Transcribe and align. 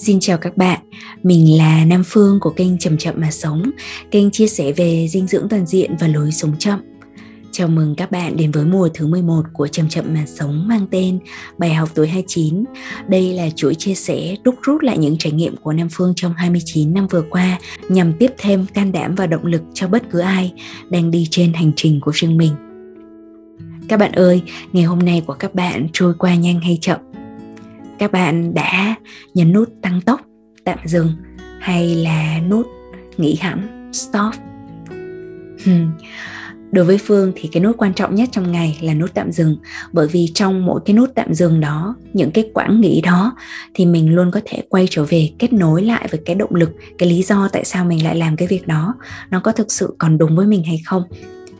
Xin 0.00 0.20
chào 0.20 0.38
các 0.38 0.56
bạn, 0.56 0.80
mình 1.22 1.56
là 1.58 1.84
Nam 1.84 2.02
Phương 2.06 2.40
của 2.40 2.50
kênh 2.50 2.78
Chậm 2.78 2.98
Chậm 2.98 3.14
Mà 3.18 3.30
Sống, 3.30 3.70
kênh 4.10 4.30
chia 4.30 4.46
sẻ 4.46 4.72
về 4.72 5.06
dinh 5.08 5.26
dưỡng 5.26 5.48
toàn 5.48 5.66
diện 5.66 5.96
và 6.00 6.08
lối 6.08 6.32
sống 6.32 6.58
chậm. 6.58 6.80
Chào 7.52 7.68
mừng 7.68 7.94
các 7.94 8.10
bạn 8.10 8.36
đến 8.36 8.50
với 8.50 8.64
mùa 8.64 8.88
thứ 8.94 9.06
11 9.06 9.42
của 9.52 9.68
Chậm 9.68 9.88
Chậm 9.88 10.04
Mà 10.14 10.24
Sống 10.26 10.68
mang 10.68 10.86
tên 10.90 11.18
Bài 11.58 11.74
học 11.74 11.88
tuổi 11.94 12.08
29. 12.08 12.64
Đây 13.08 13.32
là 13.34 13.48
chuỗi 13.56 13.74
chia 13.74 13.94
sẻ 13.94 14.36
đúc 14.44 14.54
rút 14.66 14.82
lại 14.82 14.98
những 14.98 15.18
trải 15.18 15.32
nghiệm 15.32 15.56
của 15.56 15.72
Nam 15.72 15.88
Phương 15.92 16.12
trong 16.16 16.34
29 16.36 16.94
năm 16.94 17.06
vừa 17.06 17.24
qua 17.30 17.58
nhằm 17.88 18.12
tiếp 18.12 18.30
thêm 18.38 18.66
can 18.74 18.92
đảm 18.92 19.14
và 19.14 19.26
động 19.26 19.46
lực 19.46 19.62
cho 19.74 19.88
bất 19.88 20.02
cứ 20.10 20.18
ai 20.18 20.52
đang 20.90 21.10
đi 21.10 21.26
trên 21.30 21.52
hành 21.52 21.72
trình 21.76 22.00
của 22.00 22.12
riêng 22.14 22.36
mình. 22.36 22.52
Các 23.88 23.96
bạn 23.96 24.12
ơi, 24.12 24.42
ngày 24.72 24.84
hôm 24.84 24.98
nay 24.98 25.22
của 25.26 25.34
các 25.34 25.54
bạn 25.54 25.86
trôi 25.92 26.14
qua 26.14 26.34
nhanh 26.34 26.60
hay 26.60 26.78
chậm? 26.80 27.07
Các 27.98 28.12
bạn 28.12 28.54
đã 28.54 28.94
nhấn 29.34 29.52
nút 29.52 29.68
tăng 29.82 30.00
tốc, 30.00 30.20
tạm 30.64 30.78
dừng 30.84 31.12
hay 31.60 31.94
là 31.94 32.40
nút 32.48 32.66
nghỉ 33.16 33.36
hẳn, 33.40 33.90
stop. 33.92 34.34
Hmm. 35.64 35.90
Đối 36.72 36.84
với 36.84 36.98
phương 36.98 37.32
thì 37.36 37.48
cái 37.52 37.62
nút 37.62 37.76
quan 37.78 37.94
trọng 37.94 38.14
nhất 38.14 38.28
trong 38.32 38.52
ngày 38.52 38.78
là 38.82 38.94
nút 38.94 39.10
tạm 39.14 39.32
dừng, 39.32 39.56
bởi 39.92 40.08
vì 40.08 40.30
trong 40.34 40.66
mỗi 40.66 40.80
cái 40.84 40.96
nút 40.96 41.10
tạm 41.14 41.34
dừng 41.34 41.60
đó, 41.60 41.96
những 42.12 42.30
cái 42.30 42.50
quãng 42.54 42.80
nghỉ 42.80 43.00
đó 43.00 43.36
thì 43.74 43.86
mình 43.86 44.14
luôn 44.14 44.30
có 44.30 44.40
thể 44.44 44.62
quay 44.68 44.86
trở 44.90 45.04
về 45.04 45.30
kết 45.38 45.52
nối 45.52 45.82
lại 45.82 46.08
với 46.10 46.20
cái 46.24 46.36
động 46.36 46.54
lực, 46.54 46.70
cái 46.98 47.08
lý 47.08 47.22
do 47.22 47.48
tại 47.52 47.64
sao 47.64 47.84
mình 47.84 48.04
lại 48.04 48.16
làm 48.16 48.36
cái 48.36 48.48
việc 48.48 48.66
đó. 48.66 48.94
Nó 49.30 49.40
có 49.40 49.52
thực 49.52 49.72
sự 49.72 49.94
còn 49.98 50.18
đúng 50.18 50.36
với 50.36 50.46
mình 50.46 50.64
hay 50.64 50.80
không? 50.86 51.02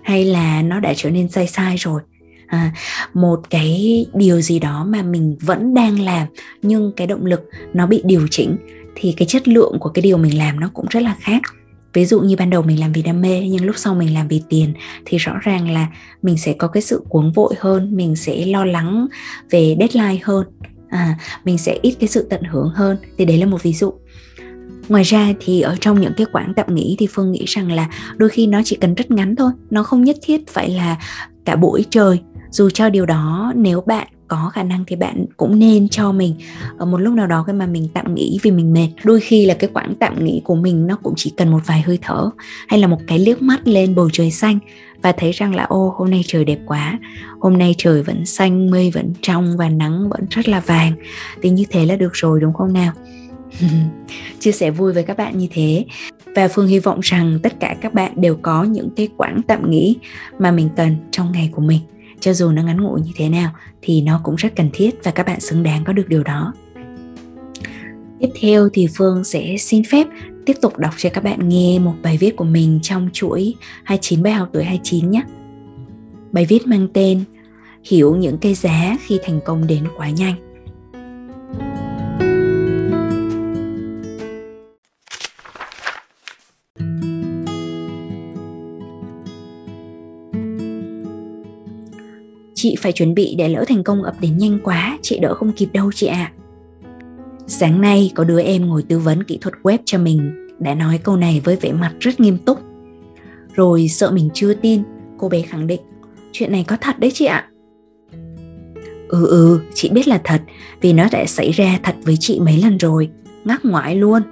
Hay 0.02 0.24
là 0.24 0.62
nó 0.62 0.80
đã 0.80 0.94
trở 0.96 1.10
nên 1.10 1.28
sai 1.28 1.46
sai 1.46 1.76
rồi? 1.76 2.00
À, 2.48 2.72
một 3.14 3.40
cái 3.50 4.06
điều 4.14 4.40
gì 4.40 4.58
đó 4.58 4.84
mà 4.88 5.02
mình 5.02 5.36
vẫn 5.40 5.74
đang 5.74 6.00
làm 6.00 6.26
nhưng 6.62 6.92
cái 6.96 7.06
động 7.06 7.26
lực 7.26 7.40
nó 7.74 7.86
bị 7.86 8.02
điều 8.04 8.26
chỉnh 8.30 8.56
thì 8.94 9.14
cái 9.16 9.26
chất 9.26 9.48
lượng 9.48 9.76
của 9.80 9.88
cái 9.88 10.02
điều 10.02 10.18
mình 10.18 10.38
làm 10.38 10.60
nó 10.60 10.70
cũng 10.74 10.86
rất 10.90 11.02
là 11.02 11.16
khác. 11.20 11.42
Ví 11.92 12.04
dụ 12.04 12.20
như 12.20 12.36
ban 12.36 12.50
đầu 12.50 12.62
mình 12.62 12.80
làm 12.80 12.92
vì 12.92 13.02
đam 13.02 13.20
mê 13.20 13.48
nhưng 13.48 13.64
lúc 13.64 13.78
sau 13.78 13.94
mình 13.94 14.14
làm 14.14 14.28
vì 14.28 14.42
tiền 14.48 14.72
thì 15.04 15.18
rõ 15.18 15.32
ràng 15.42 15.70
là 15.70 15.86
mình 16.22 16.38
sẽ 16.38 16.52
có 16.52 16.68
cái 16.68 16.82
sự 16.82 17.02
cuống 17.08 17.32
vội 17.32 17.54
hơn 17.58 17.96
mình 17.96 18.16
sẽ 18.16 18.46
lo 18.46 18.64
lắng 18.64 19.06
về 19.50 19.76
deadline 19.78 20.18
hơn. 20.22 20.46
À, 20.88 21.18
mình 21.44 21.58
sẽ 21.58 21.78
ít 21.82 21.94
cái 22.00 22.08
sự 22.08 22.26
tận 22.30 22.42
hưởng 22.42 22.70
hơn. 22.74 22.96
Thì 23.18 23.24
đấy 23.24 23.38
là 23.38 23.46
một 23.46 23.62
ví 23.62 23.72
dụ. 23.72 23.92
Ngoài 24.88 25.02
ra 25.02 25.32
thì 25.40 25.60
ở 25.60 25.76
trong 25.80 26.00
những 26.00 26.12
cái 26.16 26.26
quãng 26.32 26.52
tạm 26.56 26.74
nghỉ 26.74 26.96
thì 26.98 27.06
phương 27.10 27.32
nghĩ 27.32 27.44
rằng 27.46 27.72
là 27.72 27.88
đôi 28.16 28.28
khi 28.28 28.46
nó 28.46 28.60
chỉ 28.64 28.76
cần 28.80 28.94
rất 28.94 29.10
ngắn 29.10 29.36
thôi 29.36 29.50
nó 29.70 29.82
không 29.82 30.04
nhất 30.04 30.16
thiết 30.22 30.48
phải 30.48 30.70
là 30.70 30.96
cả 31.44 31.56
buổi 31.56 31.84
trời 31.90 32.20
dù 32.50 32.70
cho 32.70 32.88
điều 32.88 33.06
đó, 33.06 33.52
nếu 33.56 33.80
bạn 33.80 34.08
có 34.28 34.50
khả 34.54 34.62
năng 34.62 34.84
thì 34.86 34.96
bạn 34.96 35.24
cũng 35.36 35.58
nên 35.58 35.88
cho 35.88 36.12
mình 36.12 36.34
ở 36.78 36.86
một 36.86 36.98
lúc 36.98 37.14
nào 37.14 37.26
đó 37.26 37.44
khi 37.46 37.52
mà 37.52 37.66
mình 37.66 37.88
tạm 37.94 38.14
nghỉ 38.14 38.38
vì 38.42 38.50
mình 38.50 38.72
mệt. 38.72 38.88
Đôi 39.04 39.20
khi 39.20 39.46
là 39.46 39.54
cái 39.54 39.70
quãng 39.74 39.94
tạm 40.00 40.24
nghỉ 40.24 40.42
của 40.44 40.54
mình 40.54 40.86
nó 40.86 40.96
cũng 41.02 41.14
chỉ 41.16 41.32
cần 41.36 41.50
một 41.50 41.60
vài 41.66 41.80
hơi 41.80 41.98
thở 42.02 42.30
hay 42.68 42.80
là 42.80 42.86
một 42.86 42.98
cái 43.06 43.18
liếc 43.18 43.42
mắt 43.42 43.68
lên 43.68 43.94
bầu 43.94 44.10
trời 44.12 44.30
xanh 44.30 44.58
và 45.02 45.12
thấy 45.12 45.32
rằng 45.32 45.54
là, 45.54 45.64
ô, 45.64 45.94
hôm 45.96 46.10
nay 46.10 46.22
trời 46.26 46.44
đẹp 46.44 46.58
quá, 46.66 46.98
hôm 47.40 47.58
nay 47.58 47.74
trời 47.78 48.02
vẫn 48.02 48.26
xanh, 48.26 48.70
mây 48.70 48.90
vẫn 48.90 49.12
trong 49.22 49.56
và 49.56 49.68
nắng 49.68 50.08
vẫn 50.08 50.26
rất 50.30 50.48
là 50.48 50.60
vàng. 50.60 50.92
Thì 51.42 51.50
như 51.50 51.64
thế 51.70 51.86
là 51.86 51.96
được 51.96 52.10
rồi, 52.12 52.40
đúng 52.40 52.52
không 52.52 52.72
nào? 52.72 52.92
Chia 54.40 54.52
sẻ 54.52 54.70
vui 54.70 54.92
với 54.92 55.02
các 55.02 55.16
bạn 55.16 55.38
như 55.38 55.48
thế. 55.50 55.84
Và 56.36 56.48
phương 56.48 56.66
hy 56.66 56.78
vọng 56.78 57.00
rằng 57.02 57.38
tất 57.42 57.60
cả 57.60 57.76
các 57.80 57.94
bạn 57.94 58.12
đều 58.16 58.36
có 58.42 58.64
những 58.64 58.90
cái 58.96 59.08
quãng 59.16 59.40
tạm 59.46 59.70
nghỉ 59.70 59.96
mà 60.38 60.50
mình 60.50 60.68
cần 60.76 60.96
trong 61.10 61.32
ngày 61.32 61.50
của 61.52 61.62
mình 61.62 61.80
cho 62.20 62.32
dù 62.32 62.50
nó 62.50 62.62
ngắn 62.62 62.80
ngủi 62.80 63.00
như 63.00 63.12
thế 63.16 63.28
nào, 63.28 63.50
thì 63.82 64.02
nó 64.02 64.20
cũng 64.24 64.34
rất 64.34 64.56
cần 64.56 64.70
thiết 64.72 65.04
và 65.04 65.10
các 65.10 65.26
bạn 65.26 65.40
xứng 65.40 65.62
đáng 65.62 65.84
có 65.84 65.92
được 65.92 66.08
điều 66.08 66.22
đó. 66.22 66.52
Tiếp 68.20 68.28
theo 68.40 68.68
thì 68.72 68.88
phương 68.96 69.24
sẽ 69.24 69.56
xin 69.58 69.82
phép 69.84 70.06
tiếp 70.46 70.56
tục 70.62 70.78
đọc 70.78 70.94
cho 70.96 71.10
các 71.10 71.24
bạn 71.24 71.48
nghe 71.48 71.78
một 71.78 71.94
bài 72.02 72.16
viết 72.20 72.36
của 72.36 72.44
mình 72.44 72.78
trong 72.82 73.10
chuỗi 73.12 73.54
29 73.84 74.22
bài 74.22 74.32
học 74.32 74.48
tuổi 74.52 74.64
29 74.64 75.10
nhé. 75.10 75.22
Bài 76.32 76.46
viết 76.48 76.66
mang 76.66 76.88
tên 76.92 77.24
hiểu 77.84 78.16
những 78.16 78.38
cái 78.38 78.54
giá 78.54 78.96
khi 79.06 79.18
thành 79.22 79.40
công 79.44 79.66
đến 79.66 79.84
quá 79.96 80.10
nhanh. 80.10 80.34
Chị 92.68 92.76
phải 92.80 92.92
chuẩn 92.92 93.14
bị 93.14 93.34
để 93.38 93.48
lỡ 93.48 93.64
thành 93.68 93.84
công 93.84 94.02
ập 94.02 94.14
đến 94.20 94.38
nhanh 94.38 94.58
quá, 94.62 94.98
chị 95.02 95.18
đỡ 95.18 95.34
không 95.34 95.52
kịp 95.52 95.68
đâu 95.72 95.92
chị 95.92 96.06
ạ. 96.06 96.16
À. 96.16 96.32
Sáng 97.46 97.80
nay 97.80 98.12
có 98.14 98.24
đứa 98.24 98.40
em 98.40 98.66
ngồi 98.66 98.82
tư 98.82 98.98
vấn 98.98 99.24
kỹ 99.24 99.38
thuật 99.40 99.54
web 99.62 99.78
cho 99.84 99.98
mình 99.98 100.48
đã 100.58 100.74
nói 100.74 100.98
câu 100.98 101.16
này 101.16 101.40
với 101.44 101.56
vẻ 101.56 101.72
mặt 101.72 101.92
rất 102.00 102.20
nghiêm 102.20 102.38
túc. 102.38 102.60
Rồi 103.54 103.88
sợ 103.88 104.10
mình 104.10 104.28
chưa 104.34 104.54
tin, 104.54 104.82
cô 105.18 105.28
bé 105.28 105.42
khẳng 105.42 105.66
định, 105.66 105.80
chuyện 106.32 106.52
này 106.52 106.64
có 106.68 106.76
thật 106.80 106.98
đấy 106.98 107.10
chị 107.14 107.24
ạ. 107.24 107.48
Ừ 109.08 109.26
ừ, 109.26 109.60
chị 109.74 109.88
biết 109.88 110.08
là 110.08 110.20
thật, 110.24 110.42
vì 110.80 110.92
nó 110.92 111.08
đã 111.12 111.24
xảy 111.26 111.50
ra 111.50 111.78
thật 111.82 111.94
với 112.02 112.16
chị 112.20 112.40
mấy 112.40 112.56
lần 112.62 112.76
rồi, 112.76 113.10
ngắc 113.44 113.64
ngoại 113.64 113.96
luôn. 113.96 114.22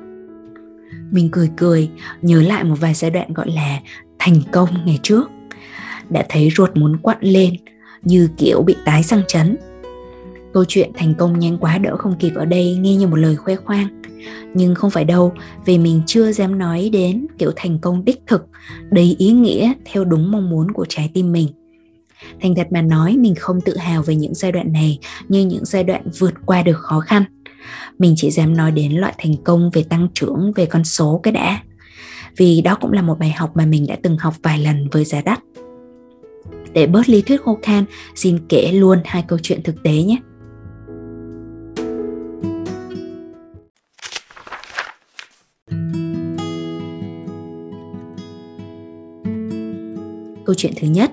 Mình 1.10 1.28
cười 1.32 1.50
cười, 1.56 1.90
nhớ 2.22 2.42
lại 2.42 2.64
một 2.64 2.76
vài 2.80 2.94
giai 2.94 3.10
đoạn 3.10 3.32
gọi 3.32 3.50
là 3.50 3.80
thành 4.18 4.40
công 4.52 4.68
ngày 4.86 4.98
trước. 5.02 5.30
Đã 6.10 6.26
thấy 6.28 6.48
ruột 6.56 6.76
muốn 6.76 6.96
quặn 6.96 7.18
lên, 7.20 7.54
như 8.02 8.28
kiểu 8.36 8.62
bị 8.62 8.76
tái 8.84 9.02
sang 9.02 9.22
chấn. 9.28 9.56
Câu 10.52 10.64
chuyện 10.68 10.90
thành 10.94 11.14
công 11.14 11.38
nhanh 11.38 11.58
quá 11.58 11.78
đỡ 11.78 11.96
không 11.96 12.18
kịp 12.18 12.32
ở 12.34 12.44
đây 12.44 12.76
nghe 12.76 12.96
như 12.96 13.06
một 13.06 13.16
lời 13.16 13.36
khoe 13.36 13.56
khoang. 13.56 14.02
Nhưng 14.54 14.74
không 14.74 14.90
phải 14.90 15.04
đâu, 15.04 15.32
vì 15.64 15.78
mình 15.78 16.02
chưa 16.06 16.32
dám 16.32 16.58
nói 16.58 16.90
đến 16.92 17.26
kiểu 17.38 17.50
thành 17.56 17.78
công 17.78 18.04
đích 18.04 18.22
thực, 18.26 18.46
đầy 18.90 19.16
ý 19.18 19.30
nghĩa 19.30 19.72
theo 19.84 20.04
đúng 20.04 20.30
mong 20.30 20.50
muốn 20.50 20.70
của 20.70 20.86
trái 20.88 21.10
tim 21.14 21.32
mình. 21.32 21.48
Thành 22.40 22.54
thật 22.54 22.66
mà 22.70 22.82
nói 22.82 23.16
mình 23.16 23.34
không 23.34 23.60
tự 23.60 23.76
hào 23.76 24.02
về 24.02 24.14
những 24.14 24.34
giai 24.34 24.52
đoạn 24.52 24.72
này 24.72 24.98
như 25.28 25.46
những 25.46 25.64
giai 25.64 25.84
đoạn 25.84 26.02
vượt 26.18 26.34
qua 26.46 26.62
được 26.62 26.78
khó 26.78 27.00
khăn. 27.00 27.24
Mình 27.98 28.14
chỉ 28.16 28.30
dám 28.30 28.56
nói 28.56 28.72
đến 28.72 28.92
loại 28.92 29.14
thành 29.18 29.36
công 29.44 29.70
về 29.70 29.82
tăng 29.82 30.08
trưởng, 30.14 30.52
về 30.56 30.66
con 30.66 30.84
số 30.84 31.20
cái 31.22 31.32
đã. 31.32 31.62
Vì 32.36 32.60
đó 32.60 32.78
cũng 32.80 32.92
là 32.92 33.02
một 33.02 33.18
bài 33.18 33.30
học 33.30 33.50
mà 33.54 33.66
mình 33.66 33.86
đã 33.88 33.96
từng 34.02 34.16
học 34.18 34.34
vài 34.42 34.58
lần 34.58 34.88
với 34.92 35.04
giá 35.04 35.20
đắt 35.22 35.40
để 36.76 36.86
bớt 36.86 37.08
lý 37.08 37.22
thuyết 37.22 37.42
khô 37.42 37.58
khan, 37.62 37.84
xin 38.14 38.38
kể 38.48 38.72
luôn 38.72 38.98
hai 39.04 39.24
câu 39.28 39.38
chuyện 39.42 39.62
thực 39.62 39.82
tế 39.82 39.92
nhé. 39.92 40.16
Câu 50.46 50.54
chuyện 50.56 50.72
thứ 50.80 50.88
nhất, 50.88 51.12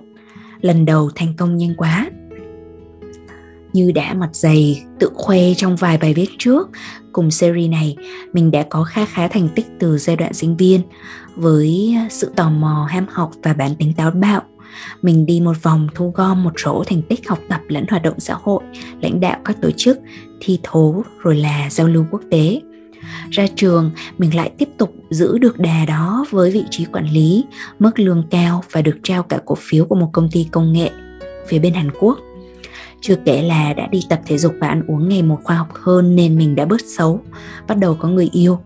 lần 0.61 0.85
đầu 0.85 1.09
thành 1.15 1.33
công 1.37 1.57
nhanh 1.57 1.75
quá. 1.77 2.09
Như 3.73 3.91
đã 3.91 4.13
mặt 4.13 4.29
dày 4.31 4.83
tự 4.99 5.09
khoe 5.13 5.39
trong 5.57 5.75
vài 5.75 5.97
bài 5.97 6.13
viết 6.13 6.29
trước, 6.37 6.69
cùng 7.11 7.31
series 7.31 7.71
này 7.71 7.95
mình 8.33 8.51
đã 8.51 8.63
có 8.69 8.83
khá 8.83 9.05
khá 9.05 9.27
thành 9.27 9.49
tích 9.55 9.65
từ 9.79 9.97
giai 9.97 10.15
đoạn 10.15 10.33
sinh 10.33 10.57
viên 10.57 10.81
với 11.35 11.97
sự 12.09 12.31
tò 12.35 12.49
mò 12.49 12.87
ham 12.89 13.05
học 13.09 13.31
và 13.43 13.53
bản 13.53 13.75
tính 13.75 13.93
táo 13.97 14.11
bạo 14.11 14.41
mình 15.01 15.25
đi 15.25 15.41
một 15.41 15.63
vòng 15.63 15.87
thu 15.95 16.11
gom 16.15 16.43
một 16.43 16.53
số 16.57 16.83
thành 16.87 17.01
tích 17.01 17.29
học 17.29 17.39
tập 17.49 17.61
lẫn 17.67 17.85
hoạt 17.89 18.03
động 18.03 18.19
xã 18.19 18.35
hội, 18.41 18.63
lãnh 19.01 19.19
đạo 19.19 19.39
các 19.45 19.57
tổ 19.61 19.71
chức, 19.77 19.99
thi 20.39 20.59
thố 20.63 21.03
rồi 21.23 21.35
là 21.35 21.69
giao 21.69 21.87
lưu 21.87 22.05
quốc 22.11 22.21
tế. 22.31 22.61
Ra 23.29 23.47
trường, 23.55 23.91
mình 24.17 24.35
lại 24.35 24.51
tiếp 24.57 24.69
tục 24.77 24.93
giữ 25.09 25.37
được 25.37 25.59
đà 25.59 25.85
đó 25.85 26.25
với 26.29 26.51
vị 26.51 26.63
trí 26.69 26.85
quản 26.85 27.05
lý, 27.05 27.45
mức 27.79 27.99
lương 27.99 28.23
cao 28.29 28.63
và 28.71 28.81
được 28.81 28.97
trao 29.03 29.23
cả 29.23 29.39
cổ 29.45 29.55
phiếu 29.55 29.85
của 29.85 29.95
một 29.95 30.09
công 30.13 30.29
ty 30.31 30.47
công 30.51 30.73
nghệ 30.73 30.89
phía 31.47 31.59
bên 31.59 31.73
hàn 31.73 31.89
quốc. 31.99 32.19
Chưa 33.01 33.15
kể 33.25 33.41
là 33.41 33.73
đã 33.73 33.87
đi 33.87 34.01
tập 34.09 34.21
thể 34.25 34.37
dục 34.37 34.53
và 34.59 34.67
ăn 34.67 34.83
uống 34.87 35.09
ngày 35.09 35.21
một 35.23 35.37
khoa 35.43 35.55
học 35.55 35.67
hơn 35.73 36.15
nên 36.15 36.37
mình 36.37 36.55
đã 36.55 36.65
bớt 36.65 36.81
xấu, 36.85 37.21
bắt 37.67 37.77
đầu 37.77 37.95
có 37.95 38.07
người 38.07 38.29
yêu. 38.31 38.59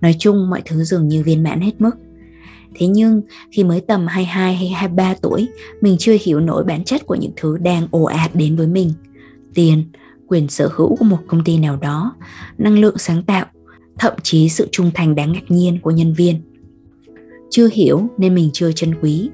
Nói 0.00 0.16
chung 0.18 0.50
mọi 0.50 0.62
thứ 0.64 0.84
dường 0.84 1.08
như 1.08 1.22
viên 1.22 1.42
mãn 1.42 1.60
hết 1.60 1.72
mức. 1.78 1.90
Thế 2.74 2.86
nhưng 2.86 3.22
khi 3.50 3.64
mới 3.64 3.80
tầm 3.80 4.06
22 4.06 4.54
hay 4.54 4.68
23 4.68 5.14
tuổi, 5.22 5.48
mình 5.80 5.96
chưa 5.98 6.16
hiểu 6.22 6.40
nổi 6.40 6.64
bản 6.64 6.84
chất 6.84 7.06
của 7.06 7.14
những 7.14 7.32
thứ 7.36 7.58
đang 7.58 7.86
ồ 7.90 8.02
ạt 8.02 8.34
đến 8.34 8.56
với 8.56 8.66
mình. 8.66 8.92
Tiền, 9.54 9.84
quyền 10.28 10.48
sở 10.48 10.70
hữu 10.74 10.96
của 10.96 11.04
một 11.04 11.18
công 11.26 11.44
ty 11.44 11.58
nào 11.58 11.76
đó, 11.76 12.14
năng 12.58 12.78
lượng 12.78 12.98
sáng 12.98 13.22
tạo, 13.22 13.46
thậm 13.98 14.12
chí 14.22 14.48
sự 14.48 14.68
trung 14.72 14.90
thành 14.94 15.14
đáng 15.14 15.32
ngạc 15.32 15.44
nhiên 15.50 15.78
của 15.82 15.90
nhân 15.90 16.14
viên. 16.14 16.40
Chưa 17.50 17.68
hiểu 17.72 18.08
nên 18.18 18.34
mình 18.34 18.50
chưa 18.52 18.72
trân 18.72 18.94
quý. 19.02 19.30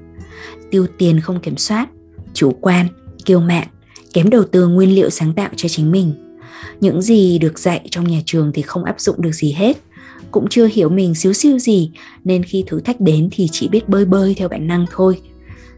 Tiêu 0.71 0.87
tiền 0.97 1.19
không 1.19 1.39
kiểm 1.39 1.57
soát, 1.57 1.89
chủ 2.33 2.51
quan, 2.61 2.87
kiêu 3.25 3.39
mạn, 3.39 3.67
kém 4.13 4.29
đầu 4.29 4.43
tư 4.43 4.67
nguyên 4.67 4.95
liệu 4.95 5.09
sáng 5.09 5.33
tạo 5.33 5.49
cho 5.55 5.69
chính 5.69 5.91
mình. 5.91 6.13
Những 6.81 7.01
gì 7.01 7.39
được 7.39 7.59
dạy 7.59 7.87
trong 7.91 8.07
nhà 8.07 8.21
trường 8.25 8.51
thì 8.53 8.61
không 8.61 8.83
áp 8.83 8.99
dụng 8.99 9.21
được 9.21 9.31
gì 9.31 9.51
hết 9.51 9.77
cũng 10.31 10.47
chưa 10.49 10.67
hiểu 10.71 10.89
mình 10.89 11.15
xíu 11.15 11.33
xiu 11.33 11.59
gì, 11.59 11.91
nên 12.23 12.43
khi 12.43 12.63
thử 12.67 12.79
thách 12.79 13.01
đến 13.01 13.29
thì 13.31 13.47
chỉ 13.51 13.67
biết 13.67 13.89
bơi 13.89 14.05
bơi 14.05 14.33
theo 14.37 14.49
bản 14.49 14.67
năng 14.67 14.85
thôi. 14.91 15.21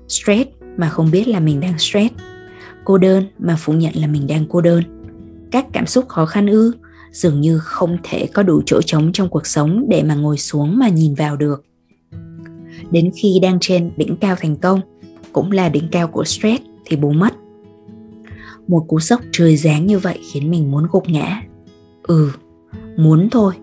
Stress 0.08 0.50
mà 0.78 0.90
không 0.90 1.12
biết 1.12 1.28
là 1.28 1.40
mình 1.40 1.60
đang 1.60 1.80
stress. 1.80 2.14
Cô 2.86 2.98
đơn 2.98 3.24
mà 3.40 3.56
phủ 3.60 3.74
nhận 3.74 3.94
là 3.96 4.08
mình 4.08 4.28
đang 4.28 4.46
cô 4.50 4.62
đơn. 4.62 4.84
Các 5.52 5.66
cảm 5.74 5.88
xúc 5.88 6.08
khó 6.08 6.26
khăn 6.26 6.48
ư, 6.48 6.74
dường 7.12 7.42
như 7.42 7.60
không 7.60 7.98
thể 8.04 8.28
có 8.34 8.44
đủ 8.44 8.62
chỗ 8.66 8.82
trống 8.82 9.12
trong 9.14 9.30
cuộc 9.30 9.48
sống 9.48 9.86
để 9.90 10.04
mà 10.04 10.16
ngồi 10.16 10.38
xuống 10.38 10.80
mà 10.80 10.88
nhìn 10.88 11.14
vào 11.14 11.36
được. 11.36 11.66
Đến 12.92 13.12
khi 13.16 13.40
đang 13.42 13.58
trên 13.62 13.92
đỉnh 13.98 14.16
cao 14.16 14.36
thành 14.40 14.56
công, 14.56 14.82
cũng 15.34 15.52
là 15.52 15.70
đỉnh 15.70 15.88
cao 15.92 16.08
của 16.08 16.24
stress 16.24 16.64
thì 16.86 16.96
bố 16.96 17.12
mất. 17.12 17.34
Một 18.68 18.86
cú 18.88 19.00
sốc 19.00 19.22
trời 19.32 19.58
giáng 19.58 19.86
như 19.86 20.00
vậy 20.00 20.20
khiến 20.32 20.52
mình 20.52 20.72
muốn 20.72 20.88
gục 20.92 21.10
ngã. 21.10 21.42
Ừ 22.04 22.30
muốn 22.98 23.30
thôi 23.30 23.54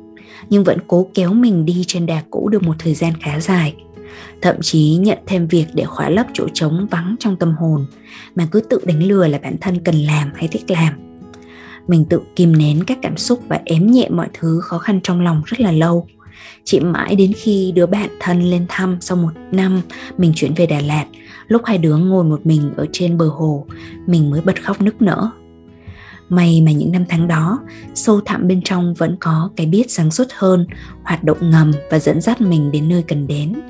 nhưng 0.50 0.64
vẫn 0.64 0.78
cố 0.86 1.10
kéo 1.14 1.34
mình 1.34 1.64
đi 1.64 1.84
trên 1.86 2.06
đà 2.06 2.22
cũ 2.30 2.48
được 2.48 2.62
một 2.62 2.74
thời 2.78 2.94
gian 2.94 3.12
khá 3.22 3.40
dài. 3.40 3.74
Thậm 4.42 4.56
chí 4.62 4.96
nhận 5.00 5.18
thêm 5.26 5.46
việc 5.46 5.66
để 5.74 5.84
khóa 5.84 6.08
lấp 6.10 6.26
chỗ 6.34 6.46
trống 6.54 6.86
vắng 6.90 7.16
trong 7.20 7.36
tâm 7.36 7.52
hồn, 7.52 7.86
mà 8.34 8.48
cứ 8.50 8.60
tự 8.60 8.80
đánh 8.84 9.02
lừa 9.02 9.26
là 9.26 9.38
bản 9.38 9.56
thân 9.60 9.84
cần 9.84 9.94
làm 9.94 10.30
hay 10.34 10.48
thích 10.48 10.70
làm. 10.70 10.94
Mình 11.88 12.04
tự 12.04 12.20
kìm 12.36 12.58
nén 12.58 12.84
các 12.84 12.98
cảm 13.02 13.16
xúc 13.16 13.40
và 13.48 13.60
ém 13.64 13.90
nhẹ 13.90 14.08
mọi 14.08 14.28
thứ 14.34 14.60
khó 14.60 14.78
khăn 14.78 15.00
trong 15.02 15.20
lòng 15.20 15.42
rất 15.46 15.60
là 15.60 15.72
lâu. 15.72 16.06
Chỉ 16.64 16.80
mãi 16.80 17.16
đến 17.16 17.32
khi 17.36 17.72
đứa 17.74 17.86
bạn 17.86 18.10
thân 18.20 18.42
lên 18.42 18.66
thăm 18.68 18.96
sau 19.00 19.16
một 19.16 19.32
năm 19.52 19.80
mình 20.18 20.32
chuyển 20.36 20.54
về 20.54 20.66
Đà 20.66 20.80
Lạt, 20.80 21.06
lúc 21.48 21.62
hai 21.64 21.78
đứa 21.78 21.96
ngồi 21.96 22.24
một 22.24 22.46
mình 22.46 22.72
ở 22.76 22.86
trên 22.92 23.18
bờ 23.18 23.28
hồ, 23.28 23.66
mình 24.06 24.30
mới 24.30 24.40
bật 24.40 24.62
khóc 24.64 24.80
nức 24.80 25.02
nở. 25.02 25.30
May 26.30 26.60
mà 26.60 26.72
những 26.72 26.92
năm 26.92 27.04
tháng 27.08 27.28
đó, 27.28 27.60
sâu 27.94 28.20
thẳm 28.20 28.48
bên 28.48 28.62
trong 28.64 28.94
vẫn 28.94 29.16
có 29.20 29.50
cái 29.56 29.66
biết 29.66 29.90
sáng 29.90 30.10
suốt 30.10 30.26
hơn, 30.34 30.66
hoạt 31.02 31.24
động 31.24 31.50
ngầm 31.50 31.72
và 31.90 31.98
dẫn 31.98 32.20
dắt 32.20 32.40
mình 32.40 32.70
đến 32.72 32.88
nơi 32.88 33.02
cần 33.08 33.26
đến, 33.26 33.60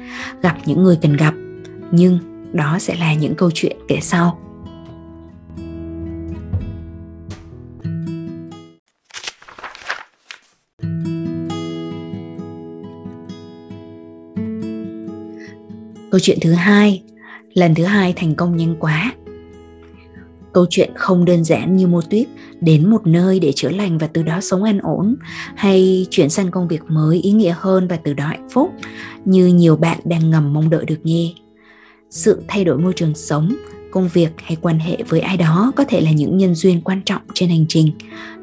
gặp 0.43 0.57
những 0.67 0.83
người 0.83 0.99
cần 1.03 1.17
gặp. 1.17 1.35
Nhưng 1.91 2.19
đó 2.53 2.79
sẽ 2.79 2.97
là 2.97 3.15
những 3.15 3.35
câu 3.35 3.51
chuyện 3.55 3.77
kể 3.89 3.99
sau. 4.01 4.39
Câu 16.11 16.21
chuyện 16.21 16.39
thứ 16.41 16.53
hai, 16.53 17.03
lần 17.55 17.75
thứ 17.75 17.85
hai 17.85 18.13
thành 18.17 18.35
công 18.35 18.57
nhanh 18.57 18.77
quá. 18.81 19.13
Câu 20.53 20.67
chuyện 20.71 20.91
không 20.95 21.25
đơn 21.25 21.45
giản 21.45 21.77
như 21.77 21.87
mô 21.87 22.01
tuyết 22.01 22.27
đến 22.61 22.91
một 22.91 23.07
nơi 23.07 23.41
để 23.41 23.53
chữa 23.53 23.71
lành 23.71 23.99
và 23.99 24.07
từ 24.07 24.23
đó 24.23 24.41
sống 24.41 24.63
an 24.63 24.79
ổn 24.79 25.17
hay 25.57 26.07
chuyển 26.11 26.31
sang 26.31 26.51
công 26.51 26.69
việc 26.69 26.83
mới 26.89 27.19
ý 27.19 27.33
nghĩa 27.33 27.55
hơn 27.59 27.89
và 27.89 27.97
từ 27.97 28.15
đó 28.15 28.27
hạnh 28.27 28.49
phúc 28.51 28.71
như 29.25 29.47
nhiều 29.47 29.77
bạn 29.77 29.99
đang 30.05 30.31
ngầm 30.31 30.53
mong 30.53 30.71
đợi 30.71 30.85
được 30.85 31.01
nghe. 31.05 31.33
Sự 32.11 32.43
thay 32.49 32.65
đổi 32.65 32.79
môi 32.79 32.93
trường 32.93 33.15
sống, 33.15 33.57
công 33.91 34.09
việc 34.09 34.31
hay 34.43 34.57
quan 34.61 34.79
hệ 34.79 34.97
với 35.09 35.21
ai 35.21 35.37
đó 35.37 35.73
có 35.77 35.85
thể 35.85 36.01
là 36.01 36.11
những 36.11 36.39
nhân 36.39 36.55
duyên 36.55 36.81
quan 36.81 37.03
trọng 37.05 37.23
trên 37.35 37.49
hành 37.49 37.65
trình, 37.69 37.93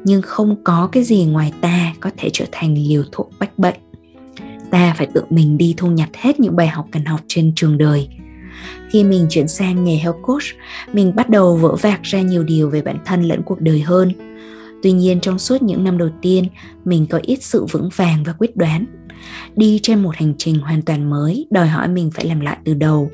nhưng 0.04 0.22
không 0.22 0.56
có 0.64 0.88
cái 0.92 1.02
gì 1.02 1.24
ngoài 1.24 1.52
ta 1.60 1.94
có 2.00 2.10
thể 2.16 2.30
trở 2.32 2.44
thành 2.52 2.74
liều 2.88 3.02
thuốc 3.12 3.30
bách 3.38 3.58
bệnh. 3.58 3.76
Ta 4.70 4.94
phải 4.98 5.06
tự 5.14 5.22
mình 5.30 5.58
đi 5.58 5.74
thu 5.76 5.88
nhặt 5.88 6.08
hết 6.14 6.40
những 6.40 6.56
bài 6.56 6.68
học 6.68 6.86
cần 6.92 7.04
học 7.04 7.20
trên 7.26 7.52
trường 7.56 7.78
đời– 7.78 8.08
khi 8.90 9.04
mình 9.04 9.26
chuyển 9.30 9.48
sang 9.48 9.84
nghề 9.84 9.96
health 9.96 10.18
coach 10.22 10.44
mình 10.92 11.16
bắt 11.16 11.30
đầu 11.30 11.56
vỡ 11.56 11.76
vạc 11.76 12.02
ra 12.02 12.20
nhiều 12.20 12.42
điều 12.42 12.70
về 12.70 12.82
bản 12.82 12.98
thân 13.04 13.22
lẫn 13.22 13.42
cuộc 13.42 13.60
đời 13.60 13.80
hơn 13.80 14.12
tuy 14.82 14.92
nhiên 14.92 15.20
trong 15.20 15.38
suốt 15.38 15.62
những 15.62 15.84
năm 15.84 15.98
đầu 15.98 16.08
tiên 16.22 16.44
mình 16.84 17.06
có 17.06 17.20
ít 17.22 17.42
sự 17.42 17.64
vững 17.64 17.88
vàng 17.96 18.22
và 18.26 18.32
quyết 18.32 18.56
đoán 18.56 18.86
đi 19.56 19.80
trên 19.82 20.02
một 20.02 20.16
hành 20.16 20.34
trình 20.38 20.58
hoàn 20.58 20.82
toàn 20.82 21.10
mới 21.10 21.46
đòi 21.50 21.66
hỏi 21.66 21.88
mình 21.88 22.10
phải 22.10 22.24
làm 22.24 22.40
lại 22.40 22.56
từ 22.64 22.74
đầu 22.74 23.10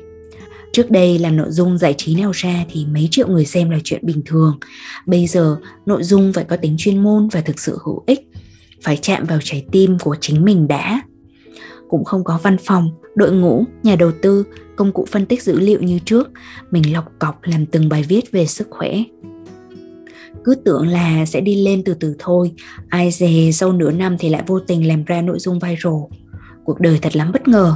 Trước 0.75 0.91
đây 0.91 1.19
làm 1.19 1.37
nội 1.37 1.47
dung 1.49 1.77
giải 1.77 1.95
trí 1.97 2.15
nào 2.15 2.31
ra 2.31 2.65
thì 2.71 2.85
mấy 2.85 3.07
triệu 3.11 3.27
người 3.27 3.45
xem 3.45 3.69
là 3.69 3.77
chuyện 3.83 4.05
bình 4.05 4.21
thường. 4.25 4.59
Bây 5.05 5.27
giờ 5.27 5.57
nội 5.85 6.03
dung 6.03 6.33
phải 6.33 6.43
có 6.43 6.57
tính 6.57 6.75
chuyên 6.77 7.03
môn 7.03 7.27
và 7.27 7.41
thực 7.41 7.59
sự 7.59 7.79
hữu 7.85 8.03
ích, 8.07 8.19
phải 8.81 8.97
chạm 8.97 9.25
vào 9.25 9.39
trái 9.43 9.65
tim 9.71 9.97
của 9.99 10.15
chính 10.21 10.45
mình 10.45 10.67
đã. 10.67 11.01
Cũng 11.95 12.03
không 12.03 12.23
có 12.23 12.39
văn 12.43 12.57
phòng, 12.65 12.89
đội 13.15 13.31
ngũ, 13.31 13.63
nhà 13.83 13.95
đầu 13.95 14.11
tư 14.21 14.43
công 14.75 14.91
cụ 14.91 15.05
phân 15.11 15.25
tích 15.25 15.43
dữ 15.43 15.59
liệu 15.59 15.81
như 15.81 15.99
trước. 16.05 16.29
Mình 16.71 16.93
lọc 16.93 17.11
cọc 17.19 17.39
làm 17.43 17.65
từng 17.65 17.89
bài 17.89 18.03
viết 18.07 18.31
về 18.31 18.45
sức 18.45 18.67
khỏe. 18.69 19.03
Cứ 20.43 20.55
tưởng 20.55 20.87
là 20.87 21.25
sẽ 21.25 21.41
đi 21.41 21.63
lên 21.65 21.83
từ 21.83 21.93
từ 21.93 22.15
thôi 22.19 22.51
ai 22.89 23.11
dè 23.11 23.51
sau 23.53 23.73
nửa 23.73 23.91
năm 23.91 24.15
thì 24.19 24.29
lại 24.29 24.43
vô 24.47 24.59
tình 24.59 24.87
làm 24.87 25.03
ra 25.03 25.21
nội 25.21 25.39
dung 25.39 25.59
viral. 25.59 25.93
Cuộc 26.63 26.79
đời 26.79 26.99
thật 27.01 27.15
lắm 27.15 27.31
bất 27.31 27.47
ngờ. 27.47 27.75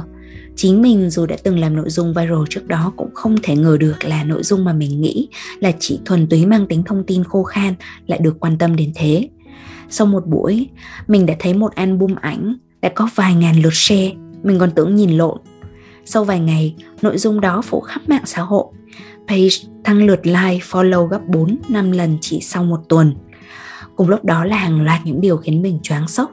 Chính 0.56 0.82
mình 0.82 1.10
dù 1.10 1.26
đã 1.26 1.36
từng 1.42 1.58
làm 1.58 1.76
nội 1.76 1.90
dung 1.90 2.14
viral 2.14 2.44
trước 2.50 2.66
đó 2.66 2.92
cũng 2.96 3.14
không 3.14 3.36
thể 3.42 3.56
ngờ 3.56 3.76
được 3.80 4.04
là 4.04 4.24
nội 4.24 4.42
dung 4.42 4.64
mà 4.64 4.72
mình 4.72 5.00
nghĩ 5.00 5.28
là 5.60 5.72
chỉ 5.78 6.00
thuần 6.04 6.26
túy 6.26 6.46
mang 6.46 6.66
tính 6.66 6.82
thông 6.82 7.04
tin 7.06 7.24
khô 7.24 7.42
khan 7.42 7.74
lại 8.06 8.18
được 8.22 8.40
quan 8.40 8.58
tâm 8.58 8.76
đến 8.76 8.92
thế. 8.94 9.28
Sau 9.90 10.06
một 10.06 10.26
buổi 10.26 10.68
mình 11.08 11.26
đã 11.26 11.34
thấy 11.38 11.54
một 11.54 11.74
album 11.74 12.14
ảnh 12.14 12.56
đã 12.80 12.88
có 12.94 13.08
vài 13.14 13.34
ngàn 13.34 13.62
lượt 13.62 13.74
share 13.74 14.12
mình 14.42 14.58
còn 14.58 14.70
tưởng 14.70 14.96
nhìn 14.96 15.10
lộn 15.10 15.38
sau 16.04 16.24
vài 16.24 16.40
ngày, 16.40 16.74
nội 17.02 17.18
dung 17.18 17.40
đó 17.40 17.62
phủ 17.62 17.80
khắp 17.80 18.08
mạng 18.08 18.22
xã 18.26 18.42
hội. 18.42 18.64
Page 19.28 19.48
tăng 19.84 20.06
lượt 20.06 20.26
like, 20.26 20.58
follow 20.70 21.06
gấp 21.06 21.20
4, 21.26 21.56
5 21.68 21.90
lần 21.90 22.18
chỉ 22.20 22.40
sau 22.40 22.64
một 22.64 22.80
tuần. 22.88 23.14
Cùng 23.96 24.08
lúc 24.08 24.24
đó 24.24 24.44
là 24.44 24.56
hàng 24.56 24.82
loạt 24.82 25.00
những 25.04 25.20
điều 25.20 25.36
khiến 25.36 25.62
mình 25.62 25.78
choáng 25.82 26.08
sốc. 26.08 26.30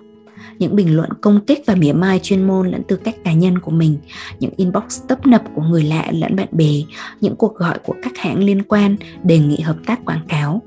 Những 0.59 0.75
bình 0.75 0.95
luận 0.95 1.09
công 1.21 1.45
kích 1.45 1.63
và 1.65 1.75
mỉa 1.75 1.93
mai 1.93 2.19
chuyên 2.23 2.47
môn 2.47 2.71
lẫn 2.71 2.83
tư 2.87 2.95
cách 2.95 3.15
cá 3.23 3.33
nhân 3.33 3.59
của 3.59 3.71
mình, 3.71 3.97
những 4.39 4.53
inbox 4.57 5.01
tấp 5.07 5.27
nập 5.27 5.43
của 5.55 5.61
người 5.61 5.83
lạ 5.83 6.11
lẫn 6.11 6.35
bạn 6.35 6.47
bè, 6.51 6.73
những 7.21 7.35
cuộc 7.35 7.55
gọi 7.55 7.79
của 7.85 7.95
các 8.03 8.17
hãng 8.17 8.43
liên 8.43 8.63
quan 8.63 8.95
đề 9.23 9.39
nghị 9.39 9.59
hợp 9.59 9.77
tác 9.85 10.05
quảng 10.05 10.25
cáo 10.27 10.61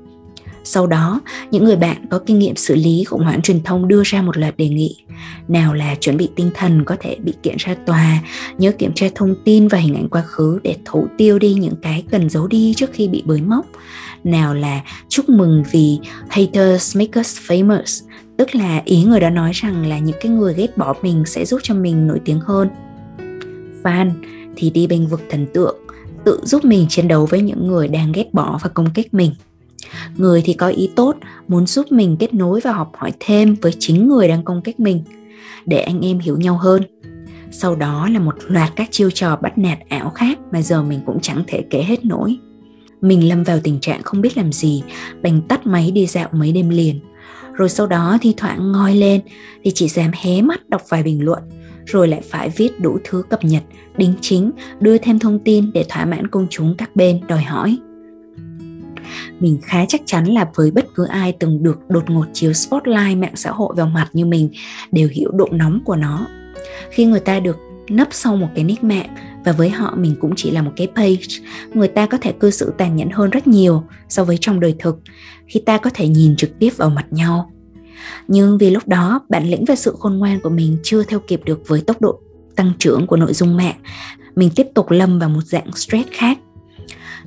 sau 0.73 0.87
đó, 0.87 1.21
những 1.51 1.65
người 1.65 1.75
bạn 1.75 2.05
có 2.09 2.19
kinh 2.25 2.39
nghiệm 2.39 2.55
xử 2.55 2.75
lý 2.75 3.03
khủng 3.03 3.23
hoảng 3.23 3.41
truyền 3.41 3.63
thông 3.63 3.87
đưa 3.87 4.01
ra 4.05 4.21
một 4.21 4.37
loạt 4.37 4.57
đề 4.57 4.69
nghị. 4.69 4.97
Nào 5.47 5.73
là 5.73 5.95
chuẩn 5.95 6.17
bị 6.17 6.29
tinh 6.35 6.51
thần 6.53 6.85
có 6.85 6.95
thể 6.99 7.15
bị 7.23 7.33
kiện 7.43 7.55
ra 7.59 7.75
tòa, 7.85 8.19
nhớ 8.57 8.71
kiểm 8.71 8.91
tra 8.95 9.07
thông 9.15 9.35
tin 9.45 9.67
và 9.67 9.77
hình 9.77 9.95
ảnh 9.95 10.09
quá 10.09 10.21
khứ 10.21 10.59
để 10.63 10.75
thủ 10.85 11.07
tiêu 11.17 11.39
đi 11.39 11.53
những 11.53 11.75
cái 11.81 12.03
cần 12.11 12.29
giấu 12.29 12.47
đi 12.47 12.73
trước 12.77 12.89
khi 12.93 13.07
bị 13.07 13.23
bới 13.25 13.41
móc. 13.41 13.65
Nào 14.23 14.53
là 14.53 14.81
chúc 15.09 15.29
mừng 15.29 15.63
vì 15.71 15.99
haters 16.29 16.97
make 16.97 17.19
us 17.19 17.37
famous, 17.47 18.07
tức 18.37 18.55
là 18.55 18.81
ý 18.85 19.03
người 19.03 19.19
đó 19.19 19.29
nói 19.29 19.51
rằng 19.53 19.87
là 19.87 19.99
những 19.99 20.17
cái 20.21 20.31
người 20.31 20.53
ghét 20.53 20.77
bỏ 20.77 20.93
mình 21.01 21.23
sẽ 21.25 21.45
giúp 21.45 21.59
cho 21.63 21.73
mình 21.73 22.07
nổi 22.07 22.19
tiếng 22.25 22.39
hơn. 22.39 22.69
Fan 23.83 24.11
thì 24.55 24.69
đi 24.69 24.87
bên 24.87 25.07
vực 25.07 25.21
thần 25.29 25.47
tượng, 25.53 25.77
tự 26.25 26.39
giúp 26.43 26.65
mình 26.65 26.85
chiến 26.89 27.07
đấu 27.07 27.25
với 27.25 27.41
những 27.41 27.67
người 27.67 27.87
đang 27.87 28.11
ghét 28.11 28.33
bỏ 28.33 28.59
và 28.63 28.69
công 28.69 28.93
kích 28.93 29.13
mình 29.13 29.31
người 30.17 30.41
thì 30.45 30.53
có 30.53 30.67
ý 30.67 30.89
tốt, 30.95 31.15
muốn 31.47 31.65
giúp 31.65 31.91
mình 31.91 32.17
kết 32.19 32.33
nối 32.33 32.59
và 32.63 32.71
học 32.71 32.91
hỏi 32.97 33.11
thêm 33.19 33.55
với 33.61 33.71
chính 33.79 34.07
người 34.07 34.27
đang 34.27 34.43
công 34.43 34.61
kích 34.61 34.79
mình, 34.79 35.03
để 35.65 35.81
anh 35.81 36.01
em 36.01 36.19
hiểu 36.19 36.37
nhau 36.37 36.57
hơn. 36.57 36.83
Sau 37.51 37.75
đó 37.75 38.09
là 38.09 38.19
một 38.19 38.35
loạt 38.47 38.71
các 38.75 38.87
chiêu 38.91 39.09
trò 39.11 39.35
bắt 39.35 39.57
nạt 39.57 39.79
ảo 39.89 40.09
khác 40.09 40.39
mà 40.51 40.61
giờ 40.61 40.83
mình 40.83 40.99
cũng 41.05 41.19
chẳng 41.21 41.43
thể 41.47 41.63
kể 41.69 41.83
hết 41.83 42.05
nổi. 42.05 42.37
Mình 43.01 43.29
lâm 43.29 43.43
vào 43.43 43.59
tình 43.63 43.79
trạng 43.79 44.03
không 44.03 44.21
biết 44.21 44.37
làm 44.37 44.51
gì 44.51 44.83
đành 45.21 45.41
tắt 45.41 45.67
máy 45.67 45.91
đi 45.91 46.05
dạo 46.05 46.29
mấy 46.31 46.51
đêm 46.51 46.69
liền. 46.69 46.99
Rồi 47.53 47.69
sau 47.69 47.87
đó 47.87 48.17
thi 48.21 48.33
thoảng 48.37 48.71
ngoi 48.71 48.95
lên 48.95 49.21
thì 49.63 49.71
chỉ 49.75 49.87
dám 49.87 50.11
hé 50.13 50.41
mắt 50.41 50.69
đọc 50.69 50.81
vài 50.89 51.03
bình 51.03 51.25
luận, 51.25 51.43
rồi 51.85 52.07
lại 52.07 52.21
phải 52.29 52.49
viết 52.49 52.79
đủ 52.79 52.97
thứ 53.03 53.23
cập 53.29 53.43
nhật, 53.43 53.63
đính 53.97 54.13
chính, 54.21 54.51
đưa 54.79 54.97
thêm 54.97 55.19
thông 55.19 55.39
tin 55.39 55.73
để 55.73 55.85
thỏa 55.89 56.05
mãn 56.05 56.27
công 56.27 56.47
chúng 56.49 56.75
các 56.77 56.95
bên 56.95 57.19
đòi 57.27 57.41
hỏi 57.41 57.77
mình 59.39 59.59
khá 59.63 59.85
chắc 59.85 60.01
chắn 60.05 60.25
là 60.25 60.49
với 60.55 60.71
bất 60.71 60.85
cứ 60.95 61.05
ai 61.05 61.31
từng 61.31 61.63
được 61.63 61.79
đột 61.89 62.09
ngột 62.09 62.25
chiếu 62.33 62.53
spotlight 62.53 63.17
mạng 63.17 63.35
xã 63.35 63.51
hội 63.51 63.73
vào 63.77 63.87
mặt 63.87 64.09
như 64.13 64.25
mình, 64.25 64.49
đều 64.91 65.09
hiểu 65.11 65.31
độ 65.31 65.47
nóng 65.51 65.79
của 65.85 65.95
nó. 65.95 66.27
Khi 66.89 67.05
người 67.05 67.19
ta 67.19 67.39
được 67.39 67.57
nấp 67.89 68.07
sau 68.11 68.35
một 68.35 68.47
cái 68.55 68.63
nick 68.63 68.83
mạng, 68.83 69.15
và 69.45 69.51
với 69.51 69.69
họ 69.69 69.95
mình 69.97 70.15
cũng 70.21 70.33
chỉ 70.35 70.51
là 70.51 70.61
một 70.61 70.71
cái 70.75 70.87
page, 70.95 71.47
người 71.73 71.87
ta 71.87 72.05
có 72.05 72.17
thể 72.21 72.31
cư 72.31 72.51
xử 72.51 72.73
tàn 72.77 72.95
nhẫn 72.95 73.09
hơn 73.09 73.29
rất 73.29 73.47
nhiều 73.47 73.83
so 74.09 74.23
với 74.23 74.37
trong 74.41 74.59
đời 74.59 74.75
thực, 74.79 74.99
khi 75.47 75.61
ta 75.65 75.77
có 75.77 75.89
thể 75.93 76.07
nhìn 76.07 76.35
trực 76.35 76.59
tiếp 76.59 76.69
vào 76.77 76.89
mặt 76.89 77.05
nhau. 77.11 77.51
Nhưng 78.27 78.57
vì 78.57 78.69
lúc 78.69 78.87
đó, 78.87 79.21
bản 79.29 79.49
lĩnh 79.49 79.65
và 79.65 79.75
sự 79.75 79.95
khôn 79.99 80.17
ngoan 80.17 80.39
của 80.39 80.49
mình 80.49 80.77
chưa 80.83 81.03
theo 81.03 81.19
kịp 81.19 81.41
được 81.45 81.67
với 81.67 81.81
tốc 81.81 82.01
độ 82.01 82.19
tăng 82.55 82.71
trưởng 82.79 83.07
của 83.07 83.17
nội 83.17 83.33
dung 83.33 83.57
mạng, 83.57 83.75
mình 84.35 84.49
tiếp 84.55 84.67
tục 84.75 84.91
lâm 84.91 85.19
vào 85.19 85.29
một 85.29 85.41
dạng 85.41 85.71
stress 85.75 86.09
khác 86.11 86.37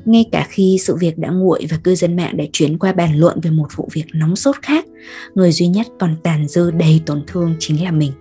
ngay 0.04 0.24
cả 0.32 0.46
khi 0.50 0.78
sự 0.80 0.96
việc 0.96 1.18
đã 1.18 1.30
nguội 1.30 1.66
và 1.70 1.76
cư 1.84 1.94
dân 1.94 2.16
mạng 2.16 2.36
đã 2.36 2.44
chuyển 2.52 2.78
qua 2.78 2.92
bàn 2.92 3.18
luận 3.18 3.40
về 3.40 3.50
một 3.50 3.68
vụ 3.76 3.88
việc 3.92 4.04
nóng 4.14 4.36
sốt 4.36 4.56
khác, 4.62 4.84
người 5.34 5.52
duy 5.52 5.66
nhất 5.66 5.86
còn 6.00 6.16
tàn 6.22 6.48
dư 6.48 6.70
đầy 6.70 7.00
tổn 7.06 7.22
thương 7.26 7.54
chính 7.58 7.84
là 7.84 7.90
mình. 7.90 8.12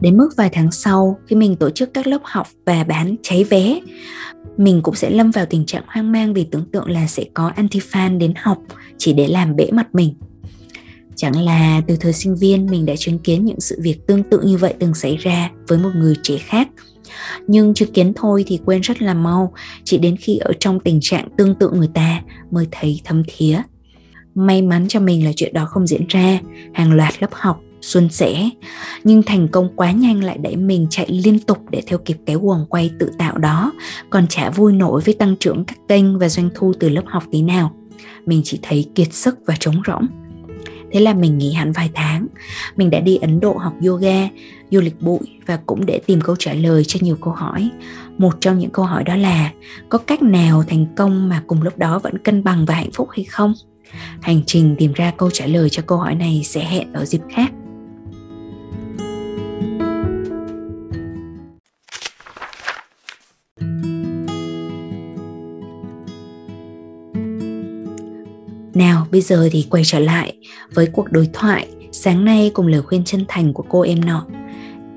Đến 0.00 0.16
mức 0.16 0.28
vài 0.36 0.48
tháng 0.52 0.72
sau, 0.72 1.18
khi 1.26 1.36
mình 1.36 1.56
tổ 1.56 1.70
chức 1.70 1.94
các 1.94 2.06
lớp 2.06 2.20
học 2.24 2.46
và 2.64 2.84
bán 2.84 3.16
cháy 3.22 3.44
vé, 3.44 3.80
mình 4.56 4.80
cũng 4.82 4.94
sẽ 4.94 5.10
lâm 5.10 5.30
vào 5.30 5.46
tình 5.46 5.66
trạng 5.66 5.82
hoang 5.86 6.12
mang 6.12 6.34
vì 6.34 6.44
tưởng 6.44 6.64
tượng 6.72 6.90
là 6.90 7.06
sẽ 7.06 7.24
có 7.34 7.52
anti 7.56 7.78
fan 7.78 8.18
đến 8.18 8.32
học 8.36 8.58
chỉ 8.98 9.12
để 9.12 9.28
làm 9.28 9.56
bể 9.56 9.70
mặt 9.72 9.94
mình. 9.94 10.14
Chẳng 11.16 11.44
là 11.44 11.82
từ 11.86 11.96
thời 11.96 12.12
sinh 12.12 12.36
viên, 12.36 12.66
mình 12.66 12.86
đã 12.86 12.96
chứng 12.96 13.18
kiến 13.18 13.44
những 13.44 13.60
sự 13.60 13.78
việc 13.80 14.06
tương 14.06 14.22
tự 14.22 14.40
như 14.44 14.56
vậy 14.56 14.74
từng 14.78 14.94
xảy 14.94 15.16
ra 15.16 15.50
với 15.68 15.78
một 15.78 15.90
người 15.96 16.14
trẻ 16.22 16.38
khác 16.38 16.68
nhưng 17.46 17.74
chứng 17.74 17.92
kiến 17.92 18.12
thôi 18.16 18.44
thì 18.46 18.60
quên 18.64 18.80
rất 18.80 19.02
là 19.02 19.14
mau, 19.14 19.52
chỉ 19.84 19.98
đến 19.98 20.16
khi 20.16 20.36
ở 20.36 20.52
trong 20.60 20.80
tình 20.80 20.98
trạng 21.02 21.28
tương 21.38 21.54
tự 21.54 21.70
người 21.70 21.90
ta 21.94 22.22
mới 22.50 22.66
thấy 22.70 23.00
thấm 23.04 23.22
thía. 23.26 23.62
May 24.34 24.62
mắn 24.62 24.88
cho 24.88 25.00
mình 25.00 25.24
là 25.24 25.32
chuyện 25.36 25.52
đó 25.52 25.64
không 25.64 25.86
diễn 25.86 26.06
ra, 26.08 26.38
hàng 26.74 26.92
loạt 26.92 27.22
lớp 27.22 27.30
học 27.32 27.60
xuân 27.80 28.08
sẻ, 28.08 28.50
nhưng 29.04 29.22
thành 29.22 29.48
công 29.48 29.68
quá 29.76 29.92
nhanh 29.92 30.24
lại 30.24 30.38
đẩy 30.38 30.56
mình 30.56 30.86
chạy 30.90 31.06
liên 31.08 31.38
tục 31.38 31.58
để 31.70 31.82
theo 31.86 31.98
kịp 31.98 32.16
cái 32.26 32.36
guồng 32.36 32.66
quay 32.68 32.90
tự 32.98 33.10
tạo 33.18 33.38
đó, 33.38 33.72
còn 34.10 34.26
chả 34.26 34.50
vui 34.50 34.72
nổi 34.72 35.00
với 35.04 35.14
tăng 35.14 35.36
trưởng 35.40 35.64
các 35.64 35.78
kênh 35.88 36.18
và 36.18 36.28
doanh 36.28 36.50
thu 36.54 36.72
từ 36.80 36.88
lớp 36.88 37.02
học 37.06 37.22
tí 37.32 37.42
nào. 37.42 37.76
Mình 38.26 38.40
chỉ 38.44 38.58
thấy 38.62 38.86
kiệt 38.94 39.14
sức 39.14 39.38
và 39.46 39.54
trống 39.60 39.82
rỗng 39.86 40.25
thế 40.92 41.00
là 41.00 41.14
mình 41.14 41.38
nghỉ 41.38 41.52
hẳn 41.52 41.72
vài 41.72 41.90
tháng. 41.94 42.26
Mình 42.76 42.90
đã 42.90 43.00
đi 43.00 43.16
ấn 43.16 43.40
độ 43.40 43.56
học 43.56 43.72
yoga, 43.86 44.28
du 44.70 44.80
lịch 44.80 45.02
bụi 45.02 45.20
và 45.46 45.58
cũng 45.66 45.86
để 45.86 46.00
tìm 46.06 46.20
câu 46.20 46.36
trả 46.38 46.52
lời 46.52 46.84
cho 46.84 46.98
nhiều 47.02 47.16
câu 47.20 47.32
hỏi. 47.32 47.70
Một 48.18 48.40
trong 48.40 48.58
những 48.58 48.70
câu 48.70 48.84
hỏi 48.84 49.04
đó 49.04 49.16
là, 49.16 49.50
có 49.88 49.98
cách 49.98 50.22
nào 50.22 50.64
thành 50.68 50.86
công 50.96 51.28
mà 51.28 51.42
cùng 51.46 51.62
lúc 51.62 51.78
đó 51.78 51.98
vẫn 51.98 52.18
cân 52.18 52.44
bằng 52.44 52.66
và 52.66 52.74
hạnh 52.74 52.92
phúc 52.92 53.08
hay 53.10 53.24
không? 53.24 53.54
Hành 54.20 54.40
trình 54.46 54.74
tìm 54.78 54.92
ra 54.92 55.12
câu 55.16 55.30
trả 55.30 55.46
lời 55.46 55.70
cho 55.70 55.82
câu 55.86 55.98
hỏi 55.98 56.14
này 56.14 56.42
sẽ 56.44 56.64
hẹn 56.64 56.92
ở 56.92 57.04
dịp 57.04 57.20
khác. 57.34 57.52
Nào, 68.76 69.06
bây 69.12 69.20
giờ 69.20 69.48
thì 69.52 69.66
quay 69.70 69.82
trở 69.86 69.98
lại 69.98 70.36
với 70.74 70.86
cuộc 70.86 71.12
đối 71.12 71.28
thoại 71.32 71.68
sáng 71.92 72.24
nay 72.24 72.50
cùng 72.54 72.66
lời 72.66 72.82
khuyên 72.82 73.04
chân 73.04 73.24
thành 73.28 73.52
của 73.52 73.64
cô 73.68 73.80
em 73.80 74.04
nọ. 74.04 74.26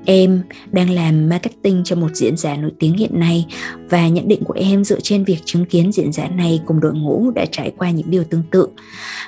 Em 0.04 0.42
đang 0.72 0.90
làm 0.90 1.28
marketing 1.28 1.82
cho 1.84 1.96
một 1.96 2.08
diễn 2.14 2.36
giả 2.36 2.56
nổi 2.56 2.70
tiếng 2.78 2.96
hiện 2.96 3.20
nay 3.20 3.46
và 3.90 4.08
nhận 4.08 4.28
định 4.28 4.44
của 4.44 4.54
em 4.54 4.84
dựa 4.84 5.00
trên 5.00 5.24
việc 5.24 5.38
chứng 5.44 5.64
kiến 5.64 5.92
diễn 5.92 6.12
giả 6.12 6.28
này 6.28 6.60
cùng 6.66 6.80
đội 6.80 6.94
ngũ 6.94 7.30
đã 7.30 7.46
trải 7.52 7.72
qua 7.78 7.90
những 7.90 8.10
điều 8.10 8.24
tương 8.24 8.42
tự. 8.50 8.68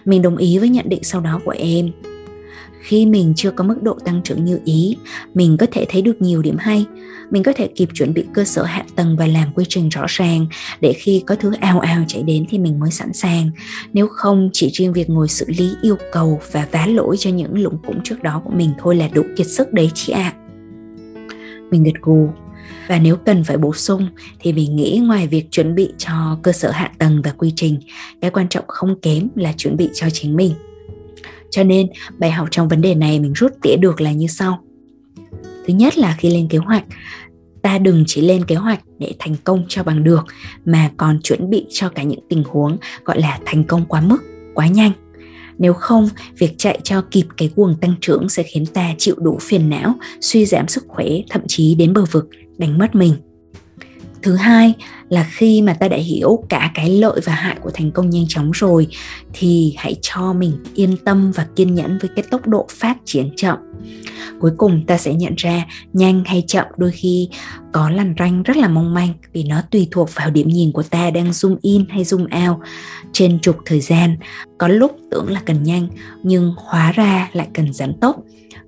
Mình 0.04 0.22
đồng 0.22 0.36
ý 0.36 0.58
với 0.58 0.68
nhận 0.68 0.88
định 0.88 1.04
sau 1.04 1.20
đó 1.20 1.40
của 1.44 1.54
em 1.58 1.90
khi 2.82 3.06
mình 3.06 3.32
chưa 3.36 3.50
có 3.50 3.64
mức 3.64 3.82
độ 3.82 3.98
tăng 4.04 4.20
trưởng 4.24 4.44
như 4.44 4.60
ý, 4.64 4.96
mình 5.34 5.56
có 5.56 5.66
thể 5.72 5.86
thấy 5.88 6.02
được 6.02 6.22
nhiều 6.22 6.42
điểm 6.42 6.56
hay. 6.58 6.86
Mình 7.30 7.42
có 7.42 7.52
thể 7.56 7.66
kịp 7.66 7.88
chuẩn 7.94 8.14
bị 8.14 8.24
cơ 8.34 8.44
sở 8.44 8.62
hạ 8.62 8.84
tầng 8.96 9.16
và 9.16 9.26
làm 9.26 9.52
quy 9.54 9.64
trình 9.68 9.88
rõ 9.88 10.04
ràng 10.08 10.46
để 10.80 10.92
khi 10.92 11.22
có 11.26 11.34
thứ 11.34 11.52
ào 11.60 11.80
ào 11.80 12.04
chạy 12.08 12.22
đến 12.22 12.44
thì 12.48 12.58
mình 12.58 12.80
mới 12.80 12.90
sẵn 12.90 13.12
sàng. 13.12 13.50
Nếu 13.92 14.08
không, 14.08 14.50
chỉ 14.52 14.70
riêng 14.72 14.92
việc 14.92 15.10
ngồi 15.10 15.28
xử 15.28 15.46
lý 15.48 15.74
yêu 15.82 15.96
cầu 16.12 16.40
và 16.52 16.66
vá 16.72 16.86
lỗi 16.86 17.16
cho 17.18 17.30
những 17.30 17.62
lũng 17.62 17.78
củng 17.86 18.02
trước 18.04 18.22
đó 18.22 18.42
của 18.44 18.50
mình 18.50 18.70
thôi 18.78 18.96
là 18.96 19.08
đủ 19.08 19.22
kiệt 19.36 19.46
sức 19.46 19.72
đấy 19.72 19.90
chị 19.94 20.12
ạ. 20.12 20.32
À. 20.34 20.38
mình 21.70 21.84
gật 21.84 22.00
gù. 22.02 22.28
Và 22.88 22.98
nếu 22.98 23.16
cần 23.16 23.44
phải 23.44 23.56
bổ 23.56 23.74
sung 23.74 24.08
thì 24.40 24.52
mình 24.52 24.76
nghĩ 24.76 25.00
ngoài 25.02 25.26
việc 25.26 25.50
chuẩn 25.50 25.74
bị 25.74 25.92
cho 25.98 26.38
cơ 26.42 26.52
sở 26.52 26.70
hạ 26.70 26.92
tầng 26.98 27.22
và 27.24 27.30
quy 27.30 27.52
trình, 27.56 27.80
cái 28.20 28.30
quan 28.30 28.48
trọng 28.48 28.64
không 28.68 29.00
kém 29.00 29.28
là 29.34 29.52
chuẩn 29.56 29.76
bị 29.76 29.88
cho 29.94 30.10
chính 30.10 30.36
mình 30.36 30.54
cho 31.52 31.64
nên, 31.64 31.86
bài 32.18 32.30
học 32.30 32.48
trong 32.50 32.68
vấn 32.68 32.80
đề 32.80 32.94
này 32.94 33.20
mình 33.20 33.32
rút 33.32 33.52
tỉa 33.62 33.76
được 33.76 34.00
là 34.00 34.12
như 34.12 34.26
sau. 34.26 34.64
Thứ 35.66 35.74
nhất 35.74 35.98
là 35.98 36.16
khi 36.18 36.30
lên 36.30 36.48
kế 36.48 36.58
hoạch, 36.58 36.84
ta 37.62 37.78
đừng 37.78 38.04
chỉ 38.06 38.20
lên 38.20 38.44
kế 38.44 38.54
hoạch 38.54 38.80
để 38.98 39.14
thành 39.18 39.36
công 39.44 39.64
cho 39.68 39.82
bằng 39.82 40.04
được, 40.04 40.24
mà 40.64 40.90
còn 40.96 41.20
chuẩn 41.22 41.50
bị 41.50 41.66
cho 41.70 41.88
cả 41.88 42.02
những 42.02 42.20
tình 42.28 42.44
huống 42.46 42.76
gọi 43.04 43.20
là 43.20 43.38
thành 43.44 43.64
công 43.64 43.86
quá 43.86 44.00
mức, 44.00 44.18
quá 44.54 44.66
nhanh. 44.66 44.92
Nếu 45.58 45.72
không, 45.72 46.08
việc 46.38 46.54
chạy 46.58 46.78
cho 46.82 47.02
kịp 47.10 47.26
cái 47.36 47.50
cuồng 47.56 47.74
tăng 47.80 47.94
trưởng 48.00 48.28
sẽ 48.28 48.42
khiến 48.42 48.66
ta 48.66 48.94
chịu 48.98 49.14
đủ 49.18 49.38
phiền 49.40 49.70
não, 49.70 49.94
suy 50.20 50.46
giảm 50.46 50.68
sức 50.68 50.84
khỏe, 50.88 51.06
thậm 51.30 51.42
chí 51.48 51.74
đến 51.74 51.92
bờ 51.92 52.04
vực, 52.12 52.28
đánh 52.58 52.78
mất 52.78 52.94
mình 52.94 53.14
thứ 54.22 54.34
hai 54.36 54.74
là 55.08 55.26
khi 55.30 55.62
mà 55.62 55.74
ta 55.74 55.88
đã 55.88 55.96
hiểu 55.96 56.44
cả 56.48 56.70
cái 56.74 56.90
lợi 56.90 57.20
và 57.24 57.34
hại 57.34 57.56
của 57.62 57.70
thành 57.74 57.90
công 57.90 58.10
nhanh 58.10 58.24
chóng 58.28 58.50
rồi, 58.50 58.86
thì 59.32 59.74
hãy 59.78 59.96
cho 60.02 60.32
mình 60.32 60.52
yên 60.74 60.96
tâm 61.04 61.32
và 61.32 61.46
kiên 61.56 61.74
nhẫn 61.74 61.98
với 61.98 62.10
cái 62.16 62.24
tốc 62.30 62.46
độ 62.46 62.66
phát 62.70 62.96
triển 63.04 63.30
chậm. 63.36 63.58
Cuối 64.40 64.50
cùng, 64.56 64.86
ta 64.86 64.98
sẽ 64.98 65.14
nhận 65.14 65.34
ra 65.36 65.66
nhanh 65.92 66.24
hay 66.26 66.44
chậm 66.46 66.66
đôi 66.76 66.90
khi 66.90 67.28
có 67.72 67.90
lằn 67.90 68.14
ranh 68.18 68.42
rất 68.42 68.56
là 68.56 68.68
mong 68.68 68.94
manh 68.94 69.12
vì 69.32 69.44
nó 69.44 69.62
tùy 69.70 69.88
thuộc 69.90 70.14
vào 70.14 70.30
điểm 70.30 70.48
nhìn 70.48 70.72
của 70.72 70.82
ta 70.82 71.10
đang 71.10 71.30
zoom 71.30 71.56
in 71.62 71.84
hay 71.88 72.04
zoom 72.04 72.50
out. 72.50 72.58
Trên 73.12 73.38
trục 73.40 73.56
thời 73.66 73.80
gian, 73.80 74.16
có 74.58 74.68
lúc 74.68 74.96
tưởng 75.10 75.30
là 75.30 75.42
cần 75.46 75.62
nhanh, 75.62 75.88
nhưng 76.22 76.54
hóa 76.56 76.92
ra 76.92 77.30
lại 77.32 77.48
cần 77.54 77.72
giảm 77.72 77.92
tốc. 78.00 78.16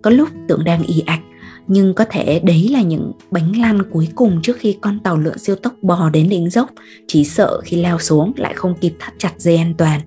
Có 0.02 0.10
lúc 0.10 0.28
tưởng 0.48 0.64
đang 0.64 0.82
y 0.82 1.00
ạch 1.06 1.20
nhưng 1.66 1.94
có 1.94 2.04
thể 2.10 2.40
đấy 2.44 2.68
là 2.72 2.82
những 2.82 3.12
bánh 3.30 3.60
lăn 3.60 3.82
cuối 3.92 4.08
cùng 4.14 4.40
trước 4.42 4.56
khi 4.58 4.76
con 4.80 5.00
tàu 5.00 5.18
lượn 5.18 5.38
siêu 5.38 5.56
tốc 5.56 5.74
bò 5.82 6.10
đến 6.10 6.28
đỉnh 6.28 6.50
dốc. 6.50 6.70
Chỉ 7.08 7.24
sợ 7.24 7.60
khi 7.64 7.76
leo 7.76 7.98
xuống 7.98 8.32
lại 8.36 8.54
không 8.56 8.74
kịp 8.80 8.94
thắt 8.98 9.14
chặt 9.18 9.32
dây 9.38 9.56
an 9.56 9.74
toàn. 9.78 10.00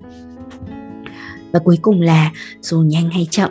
Và 1.52 1.58
cuối 1.58 1.78
cùng 1.82 2.00
là 2.00 2.32
dù 2.60 2.80
nhanh 2.80 3.10
hay 3.10 3.28
chậm, 3.30 3.50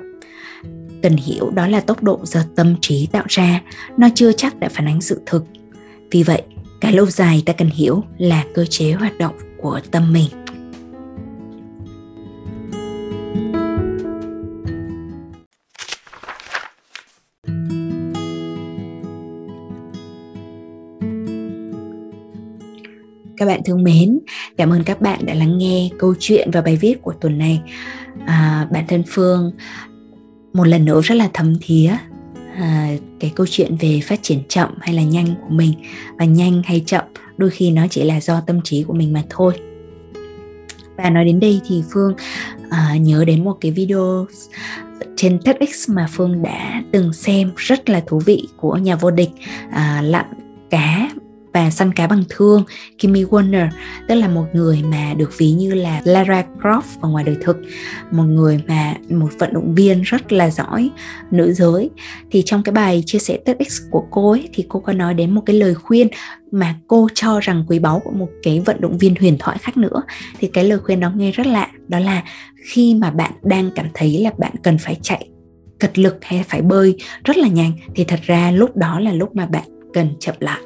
cần 1.04 1.18
hiểu 1.18 1.50
đó 1.50 1.68
là 1.68 1.80
tốc 1.80 2.04
độ 2.04 2.20
do 2.24 2.40
tâm 2.56 2.76
trí 2.82 3.08
tạo 3.08 3.24
ra. 3.28 3.62
Nó 3.98 4.08
chưa 4.16 4.32
chắc 4.32 4.60
đã 4.60 4.70
phản 4.70 4.88
ánh 4.88 5.02
sự 5.02 5.22
thực. 5.26 5.46
Vì 6.12 6.24
vậy 6.24 6.42
cái 6.82 6.94
lâu 6.94 7.06
dài 7.06 7.44
ta 7.46 7.54
cần 7.54 7.70
hiểu 7.70 8.04
là 8.18 8.44
cơ 8.54 8.66
chế 8.66 8.92
hoạt 8.92 9.18
động 9.18 9.36
của 9.62 9.80
tâm 9.92 10.14
mình. 10.14 10.47
Các 23.38 23.46
bạn 23.46 23.62
thương 23.66 23.84
mến. 23.84 24.20
Cảm 24.58 24.70
ơn 24.70 24.84
các 24.84 25.02
bạn 25.02 25.26
đã 25.26 25.34
lắng 25.34 25.58
nghe 25.58 25.90
câu 26.00 26.14
chuyện 26.20 26.52
và 26.52 26.62
bài 26.62 26.78
viết 26.78 27.02
của 27.02 27.14
tuần 27.22 27.38
này. 27.38 27.62
À, 28.26 28.68
bản 28.72 28.86
thân 28.88 29.04
phương 29.08 29.52
một 30.54 30.68
lần 30.68 30.86
nữa 30.86 31.02
rất 31.04 31.16
là 31.16 31.30
thấm 31.34 31.56
thía 31.62 31.92
à, 32.56 32.90
cái 33.20 33.32
câu 33.36 33.46
chuyện 33.50 33.78
về 33.80 34.00
phát 34.04 34.20
triển 34.24 34.40
chậm 34.50 34.70
hay 34.80 34.94
là 34.94 35.04
nhanh 35.04 35.36
của 35.42 35.50
mình. 35.50 35.74
Và 36.18 36.26
nhanh 36.26 36.62
hay 36.66 36.84
chậm 36.86 37.06
đôi 37.38 37.50
khi 37.50 37.72
nó 37.72 37.88
chỉ 37.90 38.04
là 38.04 38.20
do 38.20 38.42
tâm 38.42 38.62
trí 38.64 38.84
của 38.84 38.94
mình 38.94 39.14
mà 39.14 39.24
thôi. 39.30 39.54
Và 40.98 41.10
nói 41.10 41.26
đến 41.26 41.40
đây 41.40 41.62
thì 41.68 41.84
phương 41.94 42.14
à, 42.70 42.96
nhớ 43.00 43.26
đến 43.26 43.44
một 43.44 43.58
cái 43.62 43.72
video 43.72 44.26
trên 45.16 45.40
TEDx 45.40 45.90
mà 45.90 46.08
Phương 46.12 46.44
đã 46.44 46.84
từng 46.92 47.14
xem 47.14 47.52
rất 47.56 47.90
là 47.90 48.04
thú 48.08 48.20
vị 48.26 48.48
của 48.58 48.78
nhà 48.78 48.96
vô 48.96 49.12
địch 49.12 49.30
à, 49.72 50.02
lặn 50.02 50.26
cá 50.70 51.10
và 51.58 51.70
săn 51.70 51.94
cá 51.94 52.08
bằng 52.08 52.24
thương, 52.30 52.64
Kimmy 52.98 53.24
Warner, 53.24 53.68
tức 54.08 54.16
là 54.16 54.28
một 54.28 54.46
người 54.54 54.84
mà 54.84 55.14
được 55.18 55.38
ví 55.38 55.52
như 55.52 55.74
là 55.74 56.02
Lara 56.04 56.44
Croft 56.62 56.82
ở 57.02 57.10
ngoài 57.10 57.24
đời 57.24 57.36
thực. 57.42 57.58
Một 58.12 58.24
người 58.24 58.62
mà 58.68 58.94
một 59.10 59.30
vận 59.40 59.54
động 59.54 59.76
viên 59.76 60.02
rất 60.02 60.32
là 60.32 60.50
giỏi 60.50 60.90
nữ 61.32 61.54
giới. 61.54 61.90
Thì 62.32 62.44
trong 62.46 62.64
cái 62.64 62.74
bài 62.74 63.04
chia 63.06 63.20
sẻ 63.20 63.38
TEDx 63.46 63.82
của 63.92 64.04
cô 64.12 64.32
ấy, 64.32 64.50
thì 64.54 64.66
cô 64.70 64.80
có 64.80 64.94
nói 64.94 65.14
đến 65.14 65.36
một 65.36 65.42
cái 65.46 65.56
lời 65.56 65.76
khuyên 65.76 66.08
mà 66.52 66.76
cô 66.88 67.08
cho 67.14 67.40
rằng 67.40 67.66
quý 67.68 67.80
báu 67.80 68.02
của 68.04 68.12
một 68.12 68.30
cái 68.44 68.60
vận 68.60 68.82
động 68.82 68.98
viên 68.98 69.16
huyền 69.16 69.38
thoại 69.40 69.58
khác 69.62 69.78
nữa. 69.78 70.02
Thì 70.40 70.48
cái 70.48 70.64
lời 70.64 70.80
khuyên 70.80 71.00
đó 71.00 71.12
nghe 71.16 71.32
rất 71.32 71.48
lạ, 71.48 71.70
đó 71.88 72.00
là 72.00 72.24
khi 72.66 72.96
mà 72.96 73.12
bạn 73.12 73.32
đang 73.44 73.70
cảm 73.76 73.88
thấy 73.94 74.20
là 74.20 74.32
bạn 74.38 74.52
cần 74.64 74.78
phải 74.78 74.98
chạy 75.02 75.30
cật 75.80 76.00
lực 76.00 76.18
hay 76.22 76.44
phải 76.48 76.62
bơi 76.62 76.98
rất 77.24 77.38
là 77.38 77.48
nhanh, 77.48 77.72
thì 77.96 78.04
thật 78.04 78.20
ra 78.24 78.52
lúc 78.52 78.76
đó 78.76 79.00
là 79.00 79.14
lúc 79.14 79.36
mà 79.36 79.46
bạn 79.46 79.64
cần 79.94 80.10
chậm 80.20 80.36
lại 80.40 80.62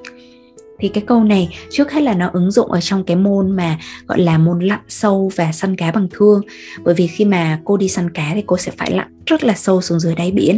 thì 0.82 0.88
cái 0.88 1.04
câu 1.08 1.24
này 1.24 1.58
trước 1.70 1.92
hết 1.92 2.02
là 2.02 2.14
nó 2.14 2.30
ứng 2.34 2.52
dụng 2.52 2.72
ở 2.72 2.82
trong 2.82 3.04
cái 3.04 3.16
môn 3.16 3.52
mà 3.52 3.78
gọi 4.08 4.20
là 4.20 4.38
môn 4.38 4.60
lặn 4.60 4.80
sâu 4.88 5.32
và 5.36 5.52
săn 5.52 5.76
cá 5.76 5.92
bằng 5.92 6.08
thương. 6.12 6.42
Bởi 6.84 6.96
vì 6.96 7.08
khi 7.08 7.26
mà 7.26 7.60
cô 7.66 7.78
đi 7.78 7.88
săn 7.88 8.10
cá 8.10 8.32
thì 8.36 8.44
cô 8.48 8.58
sẽ 8.58 8.72
phải 8.78 8.92
lặn 8.92 9.08
rất 9.26 9.44
là 9.44 9.54
sâu 9.54 9.82
xuống 9.82 10.00
dưới 10.00 10.16
đáy 10.16 10.32
biển. 10.32 10.58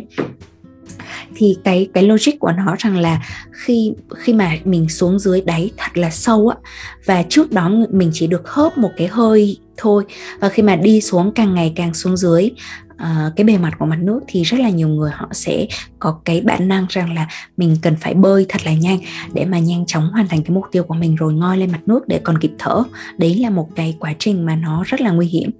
Thì 1.35 1.57
cái 1.63 1.87
cái 1.93 2.03
logic 2.03 2.39
của 2.39 2.51
nó 2.51 2.75
rằng 2.79 2.97
là 2.97 3.21
khi 3.51 3.93
khi 4.15 4.33
mà 4.33 4.51
mình 4.65 4.89
xuống 4.89 5.19
dưới 5.19 5.41
đáy 5.41 5.71
thật 5.77 5.97
là 5.97 6.09
sâu 6.09 6.47
á, 6.47 6.57
và 7.05 7.23
trước 7.29 7.51
đó 7.51 7.71
mình 7.89 8.11
chỉ 8.13 8.27
được 8.27 8.49
hớp 8.49 8.77
một 8.77 8.89
cái 8.97 9.07
hơi 9.07 9.57
thôi. 9.77 10.03
Và 10.39 10.49
khi 10.49 10.63
mà 10.63 10.75
đi 10.75 11.01
xuống 11.01 11.31
càng 11.35 11.55
ngày 11.55 11.73
càng 11.75 11.93
xuống 11.93 12.17
dưới 12.17 12.51
uh, 12.95 13.35
cái 13.35 13.45
bề 13.45 13.57
mặt 13.57 13.73
của 13.79 13.85
mặt 13.85 13.99
nước 14.01 14.19
thì 14.27 14.43
rất 14.43 14.59
là 14.59 14.69
nhiều 14.69 14.87
người 14.87 15.11
họ 15.11 15.27
sẽ 15.31 15.65
có 15.99 16.19
cái 16.25 16.41
bản 16.41 16.67
năng 16.67 16.85
rằng 16.89 17.13
là 17.13 17.27
mình 17.57 17.77
cần 17.81 17.95
phải 17.95 18.13
bơi 18.13 18.45
thật 18.49 18.61
là 18.65 18.73
nhanh 18.73 18.99
để 19.33 19.45
mà 19.45 19.59
nhanh 19.59 19.85
chóng 19.85 20.09
hoàn 20.11 20.27
thành 20.27 20.43
cái 20.43 20.51
mục 20.51 20.65
tiêu 20.71 20.83
của 20.83 20.93
mình 20.93 21.15
rồi 21.15 21.33
ngoi 21.33 21.57
lên 21.57 21.71
mặt 21.71 21.81
nước 21.85 22.07
để 22.07 22.19
còn 22.23 22.37
kịp 22.37 22.51
thở. 22.59 22.83
Đấy 23.17 23.35
là 23.35 23.49
một 23.49 23.69
cái 23.75 23.95
quá 23.99 24.13
trình 24.19 24.45
mà 24.45 24.55
nó 24.55 24.83
rất 24.87 25.01
là 25.01 25.11
nguy 25.11 25.27
hiểm. 25.27 25.51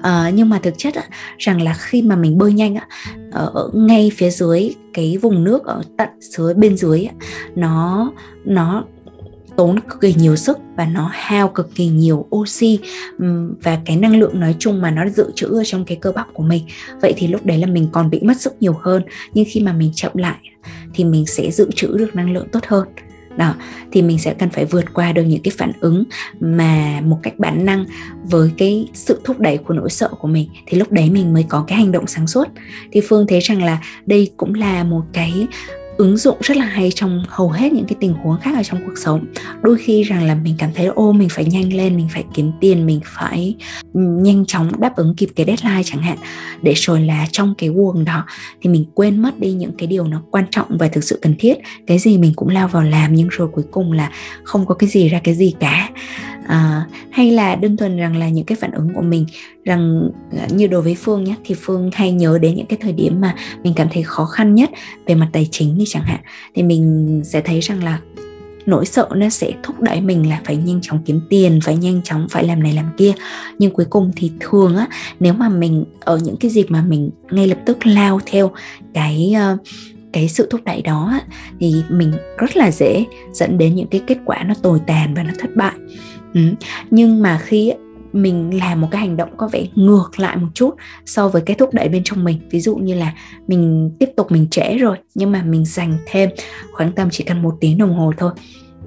Uh, 0.00 0.34
nhưng 0.34 0.48
mà 0.48 0.58
thực 0.58 0.74
chất 0.78 0.94
á, 0.94 1.02
rằng 1.38 1.62
là 1.62 1.74
khi 1.78 2.02
mà 2.02 2.16
mình 2.16 2.38
bơi 2.38 2.52
nhanh 2.52 2.74
á, 2.74 2.86
ở 3.32 3.70
ngay 3.74 4.10
phía 4.16 4.30
dưới 4.30 4.74
cái 4.94 5.16
vùng 5.22 5.44
nước 5.44 5.64
ở 5.64 5.82
tận 5.98 6.08
dưới 6.20 6.54
bên 6.54 6.76
dưới 6.76 7.04
á, 7.04 7.14
nó 7.56 8.10
nó 8.44 8.84
tốn 9.60 9.80
cực 9.80 10.00
kỳ 10.00 10.14
nhiều 10.14 10.36
sức 10.36 10.58
và 10.76 10.86
nó 10.86 11.10
hao 11.12 11.48
cực 11.48 11.74
kỳ 11.74 11.86
nhiều 11.86 12.26
oxy 12.36 12.78
và 13.62 13.78
cái 13.84 13.96
năng 13.96 14.16
lượng 14.16 14.40
nói 14.40 14.54
chung 14.58 14.80
mà 14.80 14.90
nó 14.90 15.08
dự 15.08 15.30
trữ 15.34 15.46
ở 15.46 15.62
trong 15.64 15.84
cái 15.84 15.96
cơ 16.00 16.12
bắp 16.12 16.26
của 16.34 16.42
mình. 16.42 16.64
Vậy 17.02 17.14
thì 17.16 17.26
lúc 17.26 17.46
đấy 17.46 17.58
là 17.58 17.66
mình 17.66 17.88
còn 17.92 18.10
bị 18.10 18.20
mất 18.22 18.40
sức 18.40 18.54
nhiều 18.60 18.74
hơn, 18.80 19.02
nhưng 19.34 19.44
khi 19.48 19.60
mà 19.60 19.72
mình 19.72 19.90
chậm 19.94 20.12
lại 20.14 20.38
thì 20.94 21.04
mình 21.04 21.26
sẽ 21.26 21.50
dự 21.50 21.70
trữ 21.74 21.98
được 21.98 22.16
năng 22.16 22.32
lượng 22.32 22.48
tốt 22.52 22.60
hơn. 22.66 22.88
Đó, 23.36 23.54
thì 23.92 24.02
mình 24.02 24.18
sẽ 24.18 24.34
cần 24.34 24.50
phải 24.50 24.64
vượt 24.64 24.84
qua 24.94 25.12
được 25.12 25.22
những 25.22 25.42
cái 25.42 25.52
phản 25.58 25.72
ứng 25.80 26.04
mà 26.40 27.00
một 27.04 27.18
cách 27.22 27.38
bản 27.38 27.64
năng 27.64 27.84
với 28.24 28.50
cái 28.58 28.88
sự 28.94 29.20
thúc 29.24 29.40
đẩy 29.40 29.58
của 29.58 29.74
nỗi 29.74 29.90
sợ 29.90 30.08
của 30.20 30.28
mình. 30.28 30.48
Thì 30.66 30.78
lúc 30.78 30.92
đấy 30.92 31.10
mình 31.10 31.32
mới 31.32 31.44
có 31.48 31.64
cái 31.68 31.78
hành 31.78 31.92
động 31.92 32.06
sáng 32.06 32.26
suốt. 32.26 32.48
Thì 32.92 33.00
phương 33.08 33.26
thấy 33.26 33.40
rằng 33.40 33.62
là 33.62 33.82
đây 34.06 34.30
cũng 34.36 34.54
là 34.54 34.84
một 34.84 35.02
cái 35.12 35.46
ứng 36.00 36.16
dụng 36.16 36.36
rất 36.40 36.56
là 36.56 36.64
hay 36.64 36.90
trong 36.94 37.24
hầu 37.28 37.50
hết 37.50 37.72
những 37.72 37.84
cái 37.84 37.96
tình 38.00 38.12
huống 38.12 38.40
khác 38.40 38.56
ở 38.56 38.62
trong 38.62 38.80
cuộc 38.86 38.98
sống. 38.98 39.24
Đôi 39.62 39.76
khi 39.78 40.02
rằng 40.02 40.24
là 40.26 40.34
mình 40.34 40.54
cảm 40.58 40.70
thấy, 40.74 40.86
ô, 40.86 41.12
mình 41.12 41.28
phải 41.30 41.44
nhanh 41.44 41.72
lên, 41.72 41.96
mình 41.96 42.08
phải 42.12 42.24
kiếm 42.34 42.52
tiền, 42.60 42.86
mình 42.86 43.00
phải 43.04 43.56
ừ, 43.94 44.00
nhanh 44.00 44.46
chóng 44.46 44.80
đáp 44.80 44.96
ứng 44.96 45.14
kịp 45.16 45.28
cái 45.36 45.46
deadline 45.46 45.82
chẳng 45.84 46.02
hạn. 46.02 46.18
Để 46.62 46.72
rồi 46.76 47.00
là 47.00 47.26
trong 47.32 47.54
cái 47.58 47.68
guồng 47.68 48.04
đó 48.04 48.24
thì 48.62 48.70
mình 48.70 48.84
quên 48.94 49.22
mất 49.22 49.40
đi 49.40 49.52
những 49.52 49.72
cái 49.78 49.86
điều 49.86 50.06
nó 50.06 50.22
quan 50.30 50.44
trọng 50.50 50.78
và 50.78 50.88
thực 50.88 51.04
sự 51.04 51.18
cần 51.22 51.34
thiết. 51.38 51.54
Cái 51.86 51.98
gì 51.98 52.18
mình 52.18 52.32
cũng 52.36 52.48
lao 52.48 52.68
vào 52.68 52.82
làm 52.82 53.14
nhưng 53.14 53.28
rồi 53.28 53.48
cuối 53.52 53.64
cùng 53.70 53.92
là 53.92 54.10
không 54.42 54.66
có 54.66 54.74
cái 54.74 54.90
gì 54.90 55.08
ra 55.08 55.20
cái 55.24 55.34
gì 55.34 55.54
cả 55.60 55.90
à, 56.50 56.86
hay 57.10 57.30
là 57.30 57.54
đơn 57.54 57.76
thuần 57.76 57.96
rằng 57.96 58.16
là 58.16 58.28
những 58.28 58.44
cái 58.44 58.56
phản 58.60 58.70
ứng 58.70 58.94
của 58.94 59.02
mình 59.02 59.26
rằng 59.64 60.10
à, 60.38 60.46
như 60.50 60.66
đối 60.66 60.82
với 60.82 60.94
phương 60.94 61.24
nhé 61.24 61.34
thì 61.44 61.54
phương 61.58 61.90
hay 61.94 62.12
nhớ 62.12 62.38
đến 62.38 62.54
những 62.54 62.66
cái 62.66 62.78
thời 62.82 62.92
điểm 62.92 63.20
mà 63.20 63.34
mình 63.62 63.74
cảm 63.76 63.88
thấy 63.92 64.02
khó 64.02 64.24
khăn 64.24 64.54
nhất 64.54 64.70
về 65.06 65.14
mặt 65.14 65.28
tài 65.32 65.48
chính 65.50 65.78
đi 65.78 65.84
chẳng 65.88 66.02
hạn 66.02 66.20
thì 66.54 66.62
mình 66.62 67.20
sẽ 67.24 67.40
thấy 67.40 67.60
rằng 67.60 67.84
là 67.84 68.00
nỗi 68.66 68.86
sợ 68.86 69.08
nó 69.14 69.28
sẽ 69.28 69.52
thúc 69.62 69.80
đẩy 69.80 70.00
mình 70.00 70.28
là 70.28 70.40
phải 70.44 70.56
nhanh 70.56 70.80
chóng 70.82 71.02
kiếm 71.04 71.20
tiền 71.30 71.60
phải 71.62 71.76
nhanh 71.76 72.00
chóng 72.04 72.26
phải 72.30 72.44
làm 72.44 72.62
này 72.62 72.72
làm 72.72 72.86
kia. 72.96 73.12
Nhưng 73.58 73.74
cuối 73.74 73.86
cùng 73.90 74.12
thì 74.16 74.32
thường 74.40 74.76
á 74.76 74.88
nếu 75.20 75.32
mà 75.32 75.48
mình 75.48 75.84
ở 76.00 76.18
những 76.18 76.36
cái 76.36 76.50
dịp 76.50 76.66
mà 76.68 76.82
mình 76.82 77.10
ngay 77.30 77.46
lập 77.46 77.58
tức 77.66 77.86
lao 77.86 78.20
theo 78.26 78.50
cái 78.94 79.32
ờ, 79.36 79.56
cái 80.12 80.28
sự 80.28 80.46
thúc 80.50 80.60
đẩy 80.64 80.82
đó 80.82 81.20
thì 81.60 81.74
mình 81.90 82.12
rất 82.38 82.56
là 82.56 82.70
dễ 82.70 83.04
dẫn 83.32 83.58
đến 83.58 83.74
những 83.74 83.86
cái 83.86 84.02
kết 84.06 84.18
quả 84.24 84.44
nó 84.44 84.54
tồi 84.62 84.80
tàn 84.86 85.14
và 85.14 85.22
nó 85.22 85.30
thất 85.38 85.50
bại 85.56 85.74
ừ. 86.34 86.40
nhưng 86.90 87.22
mà 87.22 87.38
khi 87.42 87.72
mình 88.12 88.58
làm 88.58 88.80
một 88.80 88.88
cái 88.90 89.00
hành 89.00 89.16
động 89.16 89.36
có 89.36 89.48
vẻ 89.52 89.66
ngược 89.74 90.10
lại 90.16 90.36
một 90.36 90.48
chút 90.54 90.74
so 91.06 91.28
với 91.28 91.42
cái 91.42 91.56
thúc 91.56 91.74
đẩy 91.74 91.88
bên 91.88 92.02
trong 92.04 92.24
mình, 92.24 92.38
ví 92.50 92.60
dụ 92.60 92.76
như 92.76 92.94
là 92.94 93.14
mình 93.46 93.90
tiếp 93.98 94.08
tục 94.16 94.32
mình 94.32 94.46
trễ 94.50 94.76
rồi, 94.78 94.96
nhưng 95.14 95.32
mà 95.32 95.42
mình 95.42 95.64
dành 95.64 95.98
thêm 96.06 96.30
khoảng 96.72 96.92
tầm 96.92 97.08
chỉ 97.10 97.24
cần 97.24 97.42
một 97.42 97.54
tiếng 97.60 97.78
đồng 97.78 97.94
hồ 97.94 98.12
thôi 98.18 98.32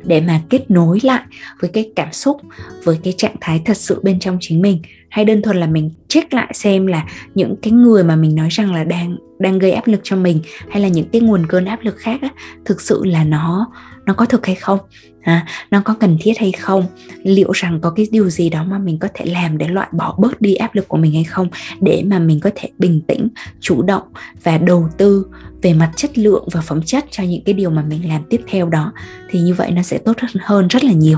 để 0.03 0.21
mà 0.21 0.41
kết 0.49 0.71
nối 0.71 0.99
lại 1.03 1.21
với 1.59 1.69
cái 1.69 1.91
cảm 1.95 2.11
xúc, 2.11 2.41
với 2.83 2.99
cái 3.03 3.13
trạng 3.17 3.35
thái 3.41 3.61
thật 3.65 3.77
sự 3.77 3.99
bên 4.03 4.19
trong 4.19 4.37
chính 4.41 4.61
mình 4.61 4.81
hay 5.13 5.25
đơn 5.25 5.41
thuần 5.41 5.57
là 5.57 5.67
mình 5.67 5.91
check 6.07 6.33
lại 6.33 6.51
xem 6.53 6.87
là 6.87 7.05
những 7.35 7.55
cái 7.61 7.71
người 7.71 8.03
mà 8.03 8.15
mình 8.15 8.35
nói 8.35 8.47
rằng 8.51 8.73
là 8.73 8.83
đang 8.83 9.17
đang 9.39 9.59
gây 9.59 9.71
áp 9.71 9.87
lực 9.87 9.99
cho 10.03 10.15
mình 10.15 10.41
hay 10.69 10.81
là 10.81 10.87
những 10.87 11.05
cái 11.11 11.21
nguồn 11.21 11.45
cơn 11.47 11.65
áp 11.65 11.79
lực 11.81 11.97
khác 11.97 12.21
á, 12.21 12.29
thực 12.65 12.81
sự 12.81 13.03
là 13.05 13.23
nó 13.23 13.71
nó 14.05 14.13
có 14.13 14.25
thực 14.25 14.45
hay 14.45 14.55
không? 14.55 14.79
À, 15.21 15.45
nó 15.71 15.81
có 15.85 15.95
cần 15.99 16.17
thiết 16.21 16.33
hay 16.39 16.51
không? 16.51 16.85
Liệu 17.23 17.51
rằng 17.51 17.79
có 17.81 17.89
cái 17.89 18.07
điều 18.11 18.29
gì 18.29 18.49
đó 18.49 18.63
mà 18.63 18.79
mình 18.79 18.99
có 18.99 19.07
thể 19.13 19.25
làm 19.25 19.57
để 19.57 19.67
loại 19.67 19.87
bỏ 19.91 20.15
bớt 20.19 20.41
đi 20.41 20.55
áp 20.55 20.75
lực 20.75 20.87
của 20.87 20.97
mình 20.97 21.13
hay 21.13 21.23
không? 21.23 21.47
Để 21.81 22.03
mà 22.07 22.19
mình 22.19 22.39
có 22.39 22.49
thể 22.55 22.69
bình 22.77 23.01
tĩnh 23.07 23.27
chủ 23.59 23.81
động 23.81 24.03
và 24.43 24.57
đầu 24.57 24.89
tư 24.97 25.25
về 25.61 25.73
mặt 25.73 25.91
chất 25.95 26.17
lượng 26.17 26.47
và 26.51 26.61
phẩm 26.61 26.81
chất 26.85 27.05
cho 27.11 27.23
những 27.23 27.43
cái 27.43 27.53
điều 27.53 27.69
mà 27.69 27.83
mình 27.89 28.09
làm 28.09 28.21
tiếp 28.29 28.41
theo 28.47 28.69
đó 28.69 28.93
thì 29.29 29.39
như 29.39 29.53
vậy 29.53 29.71
nó 29.71 29.81
sẽ 29.81 29.97
tốt 29.97 30.17
hơn 30.41 30.67
rất 30.67 30.83
là 30.83 30.91
nhiều. 30.91 31.17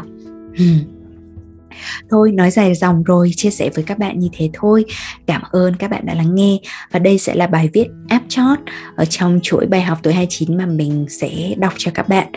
Thôi 2.09 2.31
nói 2.31 2.51
dài 2.51 2.75
dòng 2.75 3.03
rồi, 3.03 3.31
chia 3.35 3.49
sẻ 3.49 3.69
với 3.75 3.83
các 3.83 3.97
bạn 3.97 4.19
như 4.19 4.29
thế 4.33 4.49
thôi. 4.53 4.85
Cảm 5.27 5.41
ơn 5.51 5.75
các 5.75 5.91
bạn 5.91 6.05
đã 6.05 6.13
lắng 6.13 6.35
nghe 6.35 6.59
và 6.91 6.99
đây 6.99 7.17
sẽ 7.17 7.35
là 7.35 7.47
bài 7.47 7.69
viết 7.73 7.87
áp 8.07 8.21
chót 8.27 8.59
ở 8.95 9.05
trong 9.05 9.39
chuỗi 9.43 9.65
bài 9.65 9.81
học 9.81 9.99
tuổi 10.03 10.13
29 10.13 10.57
mà 10.57 10.65
mình 10.65 11.05
sẽ 11.09 11.53
đọc 11.57 11.73
cho 11.77 11.91
các 11.93 12.09
bạn. 12.09 12.27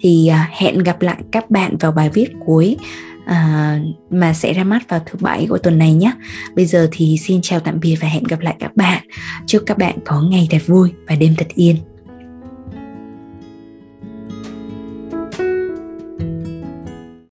Thì 0.00 0.28
à, 0.28 0.48
hẹn 0.52 0.78
gặp 0.78 1.02
lại 1.02 1.16
các 1.32 1.50
bạn 1.50 1.76
vào 1.76 1.92
bài 1.92 2.10
viết 2.14 2.28
cuối 2.46 2.76
à, 3.26 3.80
mà 4.10 4.32
sẽ 4.32 4.52
ra 4.52 4.64
mắt 4.64 4.88
vào 4.88 5.00
thứ 5.06 5.18
bảy 5.20 5.46
của 5.48 5.58
tuần 5.58 5.78
này 5.78 5.94
nhé. 5.94 6.12
Bây 6.54 6.66
giờ 6.66 6.88
thì 6.92 7.18
xin 7.18 7.40
chào 7.42 7.60
tạm 7.60 7.80
biệt 7.80 7.96
và 8.00 8.08
hẹn 8.08 8.24
gặp 8.24 8.40
lại 8.40 8.56
các 8.58 8.76
bạn. 8.76 9.02
Chúc 9.46 9.62
các 9.66 9.78
bạn 9.78 9.98
có 10.04 10.20
ngày 10.20 10.48
thật 10.50 10.62
vui 10.66 10.92
và 11.08 11.14
đêm 11.14 11.34
thật 11.36 11.48
yên. 11.54 11.76